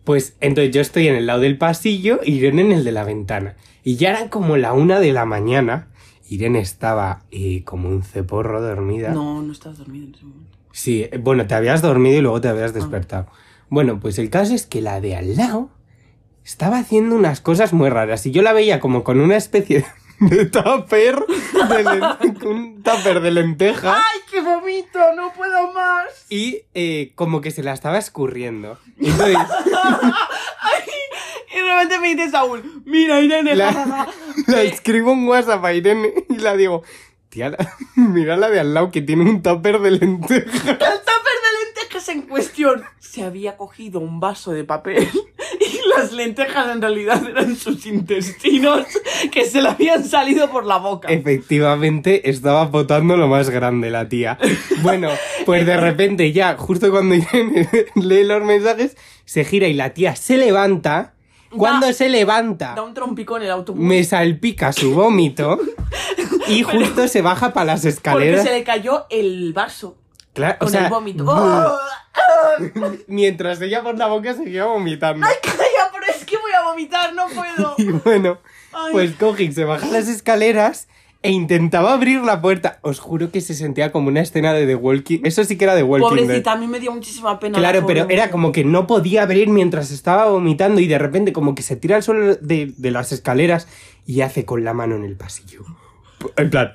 [0.04, 3.04] pues entonces yo estoy en el lado del pasillo y Irene en el de la
[3.04, 3.56] ventana.
[3.84, 5.88] Y ya eran como la una de la mañana.
[6.30, 9.10] Irene estaba eh, como un ceporro dormida.
[9.10, 10.58] No, no estabas dormido en ese momento.
[10.72, 12.52] Sí, bueno, te habías dormido y luego te Ah.
[12.52, 13.28] habías despertado.
[13.70, 15.70] Bueno, pues el caso es que la de al lado
[16.46, 19.86] estaba haciendo unas cosas muy raras y yo la veía como con una especie
[20.20, 25.00] de tupper, de un tupper de lenteja ¡Ay, qué vomito!
[25.16, 26.26] ¡No puedo más!
[26.30, 28.78] y eh, como que se la estaba escurriendo.
[29.00, 29.38] Y entonces
[31.54, 34.08] Y de repente me dice Saúl, mira Irene, la,
[34.48, 36.84] la escribo en WhatsApp a Irene y la digo,
[37.30, 37.56] tía,
[37.96, 40.72] mira la de al lado que tiene un tupper de lenteja.
[40.72, 45.10] El tupper de lentejas en cuestión se había cogido un vaso de papel
[45.98, 48.86] las lentejas en realidad eran sus intestinos
[49.32, 51.08] que se le habían salido por la boca.
[51.10, 54.38] Efectivamente, estaba votando lo más grande la tía.
[54.82, 55.10] Bueno,
[55.46, 57.16] pues de repente ya, justo cuando
[57.96, 61.14] lee los mensajes, se gira y la tía se levanta.
[61.56, 65.60] Cuando Da- se levanta, Da un trompicón en el autobús me salpica su vómito
[66.48, 68.44] y justo se baja para las porque escaleras.
[68.46, 69.98] se le cayó el vaso
[70.34, 71.26] Claro, o con sea, el vómito.
[71.26, 71.78] buh, ¡Oh!
[73.08, 75.26] mientras ella por la boca seguía vomitando.
[75.28, 75.58] ¡Ay, calla!
[75.92, 77.76] Pero es que voy a vomitar, no puedo.
[77.78, 78.40] Y bueno,
[78.74, 78.92] Ay.
[78.92, 80.88] pues coge y se baja las escaleras
[81.24, 82.80] e intentaba abrir la puerta.
[82.82, 85.20] Os juro que se sentía como una escena de The Walking...
[85.24, 86.26] Eso sí que era The Walking Dead.
[86.26, 87.60] Pobrecita, a mí me dio muchísima pena.
[87.60, 88.30] la Claro, pero era mujer.
[88.32, 91.96] como que no podía abrir mientras estaba vomitando y de repente como que se tira
[91.98, 93.68] al suelo de, de las escaleras
[94.08, 95.64] y hace con la mano en el pasillo.
[96.38, 96.74] En plan...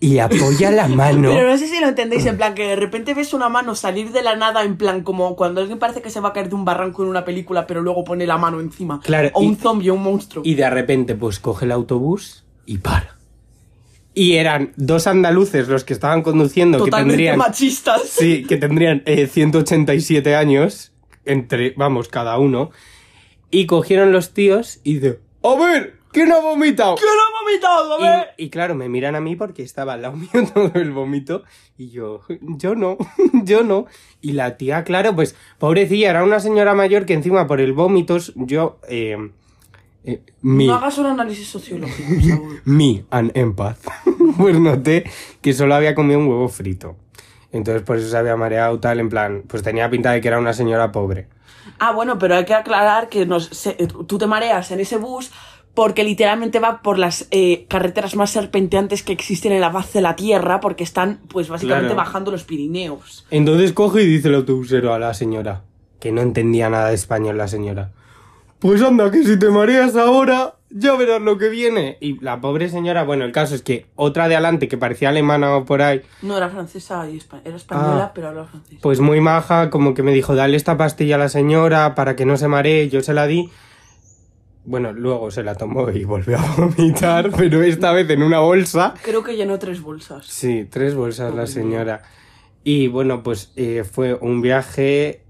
[0.00, 1.30] Y apoya la mano.
[1.30, 4.12] Pero no sé si lo entendéis, en plan que de repente ves una mano salir
[4.12, 6.54] de la nada, en plan como cuando alguien parece que se va a caer de
[6.54, 9.00] un barranco en una película, pero luego pone la mano encima.
[9.00, 10.44] Claro, O un zombie o un monstruo.
[10.46, 13.16] Y de repente pues coge el autobús y para.
[14.14, 17.38] Y eran dos andaluces los que estaban conduciendo que Totalmente tendrían...
[17.38, 18.02] machistas.
[18.04, 20.92] Sí, que tendrían eh, 187 años,
[21.24, 22.70] entre, vamos, cada uno.
[23.50, 26.96] Y cogieron los tíos y de, a ver, ¿quién ha vomitado?
[26.96, 28.28] ¿Quién ha vomitado?
[28.38, 31.42] Y, y claro, me miran a mí porque estaba al lado mío todo el vómito.
[31.76, 32.96] Y yo, yo no,
[33.44, 33.86] yo no.
[34.20, 38.18] Y la tía, claro, pues, pobrecilla, era una señora mayor que encima por el vómito,
[38.34, 39.16] yo, eh,
[40.04, 42.62] eh, mi, No hagas un análisis sociológico, Saúl.
[42.64, 43.78] me, an empath,
[44.36, 45.04] pues noté
[45.40, 46.96] que solo había comido un huevo frito.
[47.50, 50.38] Entonces por eso se había mareado tal, en plan, pues tenía pinta de que era
[50.38, 51.28] una señora pobre.
[51.78, 53.74] Ah, bueno, pero hay que aclarar que nos, se-
[54.06, 55.30] tú te mareas en ese bus
[55.78, 60.00] porque literalmente va por las eh, carreteras más serpenteantes que existen en la faz de
[60.00, 61.96] la Tierra porque están, pues básicamente Claro.
[62.04, 63.24] bajando los Pirineos.
[63.30, 65.62] Entonces coge y dice el autobusero a la señora,
[66.00, 67.92] que no entendía nada de español la señora.
[68.58, 71.96] Pues anda, que si te mareas ahora, ya verás lo que viene.
[72.00, 75.54] Y la pobre señora, bueno, el caso es que otra de adelante que parecía alemana
[75.54, 78.12] o por ahí, No era francesa y era española, Ah.
[78.12, 78.78] pero hablaba francés.
[78.82, 82.26] pues muy maja, como que me dijo, dale esta pastilla a la señora para que
[82.26, 83.48] no se maree, yo se la di.
[84.68, 88.92] Bueno, luego se la tomó y volvió a vomitar, pero esta vez en una bolsa.
[89.02, 90.26] Creo que llenó tres bolsas.
[90.26, 92.02] Sí, tres bolsas la señora.
[92.64, 95.22] Y bueno, pues eh, fue un viaje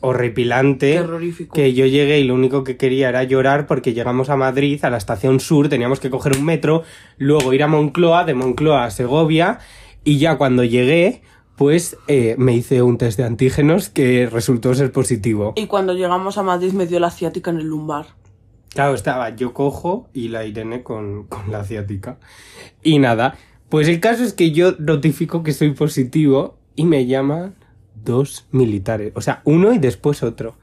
[0.00, 0.94] horripilante.
[0.94, 1.54] Terrorífico.
[1.54, 4.88] Que yo llegué y lo único que quería era llorar porque llegamos a Madrid, a
[4.88, 6.82] la estación sur, teníamos que coger un metro,
[7.18, 9.58] luego ir a Moncloa, de Moncloa a Segovia,
[10.02, 11.20] y ya cuando llegué,
[11.56, 15.52] pues eh, me hice un test de antígenos que resultó ser positivo.
[15.56, 18.21] Y cuando llegamos a Madrid me dio la ciática en el lumbar.
[18.74, 22.18] Claro, estaba yo cojo y la Irene con, con la asiática.
[22.82, 23.36] Y nada,
[23.68, 27.54] pues el caso es que yo notifico que soy positivo y me llaman
[28.04, 29.12] dos militares.
[29.14, 30.56] O sea, uno y después otro.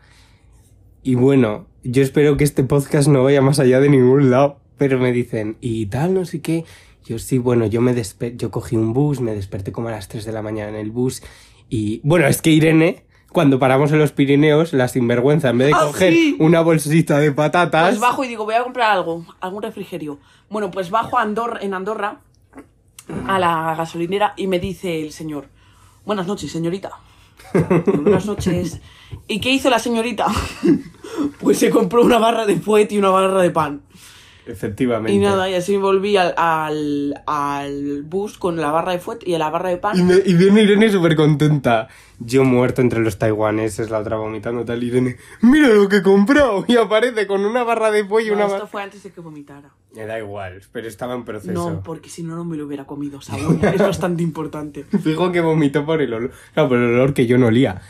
[1.04, 4.60] Y bueno, yo espero que este podcast no vaya más allá de ningún lado.
[4.78, 6.66] Pero me dicen, y tal, no sé qué.
[7.06, 10.08] Yo sí, bueno, yo me despe yo cogí un bus, me desperté como a las
[10.08, 11.22] 3 de la mañana en el bus.
[11.70, 15.74] Y bueno, es que Irene, cuando paramos en los Pirineos, la sinvergüenza, en vez de
[15.76, 16.36] ¡Ah, coger sí!
[16.40, 17.90] una bolsita de patatas.
[17.90, 20.20] Pues bajo y digo, voy a comprar algo, algún refrigerio.
[20.50, 22.22] Bueno, pues bajo a Andorra, en Andorra
[23.28, 25.48] a la gasolinera y me dice el señor,
[26.06, 26.92] buenas noches, señorita.
[28.02, 28.80] buenas noches.
[29.28, 30.28] ¿Y qué hizo la señorita?
[31.40, 33.82] pues se compró una barra de fuet y una barra de pan.
[34.50, 35.14] Efectivamente.
[35.14, 39.38] Y nada, y así volví al, al, al bus con la barra de fuet y
[39.38, 40.08] la barra de Y, pan.
[40.08, 41.88] me- y viene Irene súper contenta.
[42.22, 44.84] Yo muerto entre los taiwaneses, la otra vomitando tal.
[44.84, 46.66] Irene, mira lo que he comprado.
[46.68, 49.22] Y aparece con una barra de pollo y No, una esto fue antes de que
[49.22, 49.70] vomitara.
[49.96, 51.54] Me da igual, pero estaba en proceso.
[51.54, 53.60] No, porque si no, no me lo hubiera comido, Saúl.
[53.64, 54.84] es bastante importante.
[55.04, 56.32] Fijo que vomitó por el olor.
[56.54, 57.82] Claro, por el olor que yo no olía.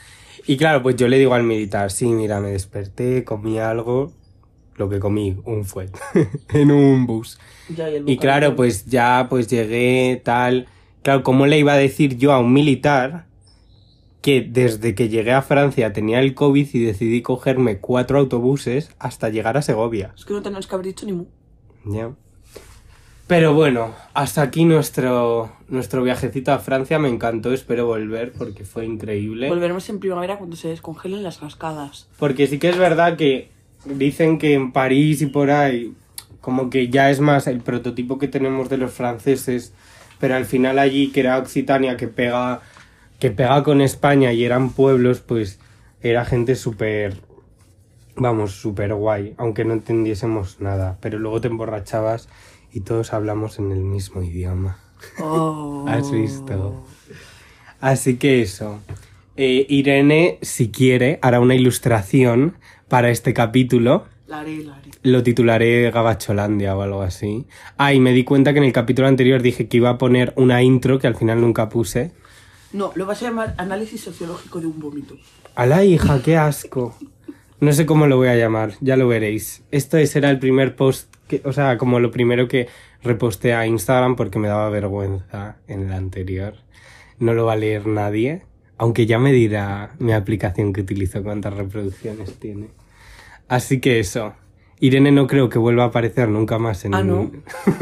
[0.46, 4.14] Y claro, pues yo le digo al militar, sí, mira, me desperté, comí algo.
[4.80, 5.92] Lo que comí, un fuet.
[6.54, 7.38] en un bus.
[7.68, 10.68] Ya, Y claro, pues ya pues llegué tal.
[11.02, 13.26] Claro, ¿cómo le iba a decir yo a un militar
[14.22, 19.28] que desde que llegué a Francia tenía el COVID y decidí cogerme cuatro autobuses hasta
[19.28, 20.14] llegar a Segovia?
[20.16, 21.26] Es que no tenés que haber dicho ni mu.
[21.84, 22.14] Ya.
[23.28, 27.00] Pero bueno, hasta aquí nuestro, nuestro viajecito a Francia.
[27.00, 29.50] Me encantó, espero volver porque fue increíble.
[29.50, 32.08] Volveremos en primavera cuando se descongelen las cascadas.
[32.18, 35.94] Porque sí que es verdad que dicen que en París y por ahí,
[36.42, 39.74] como que ya es más el prototipo que tenemos de los franceses,
[40.20, 42.62] pero al final allí, que era Occitania, que pega,
[43.20, 45.60] que pega con España y eran pueblos, pues
[46.02, 47.18] era gente súper,
[48.16, 52.30] vamos, súper guay, aunque no entendiésemos nada, pero luego te emborrachabas
[52.72, 54.78] y todos hablamos en el mismo idioma.
[55.20, 55.86] Oh.
[55.90, 56.86] ¿Has visto?
[57.80, 58.80] Así que eso.
[59.38, 62.56] Eh, Irene, si quiere, hará una ilustración
[62.90, 64.06] para este capítulo.
[64.28, 64.92] La haré, la haré.
[65.04, 67.48] Lo titularé Gabacholandia o algo así.
[67.78, 70.34] Ah, y me di cuenta que en el capítulo anterior dije que iba a poner
[70.36, 72.12] una intro que al final nunca puse.
[72.74, 75.16] No, lo vas a llamar análisis sociológico de un vómito.
[75.56, 76.96] A la hija, qué asco.
[77.60, 79.64] No sé cómo lo voy a llamar, ya lo veréis.
[79.72, 82.68] Esto será el primer post, que, o sea, como lo primero que
[83.04, 86.54] reposté a Instagram porque me daba vergüenza en el anterior.
[87.18, 88.44] No lo va a leer nadie,
[88.78, 92.68] aunque ya me dirá mi aplicación que utilizo cuántas reproducciones tiene.
[93.50, 94.34] Así que eso.
[94.80, 97.30] Irene no creo que vuelva a aparecer nunca más en Ah, ¿no?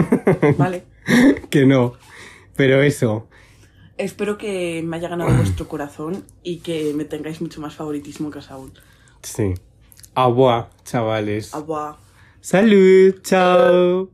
[0.57, 0.84] Vale.
[1.49, 1.93] que no.
[2.55, 3.28] Pero eso.
[3.97, 8.39] Espero que me haya ganado vuestro corazón y que me tengáis mucho más favoritismo que
[8.39, 8.72] a Saúl.
[9.22, 9.53] Sí.
[10.15, 11.53] Agua, chavales.
[11.53, 11.97] Agua.
[12.41, 14.09] Salud, chao.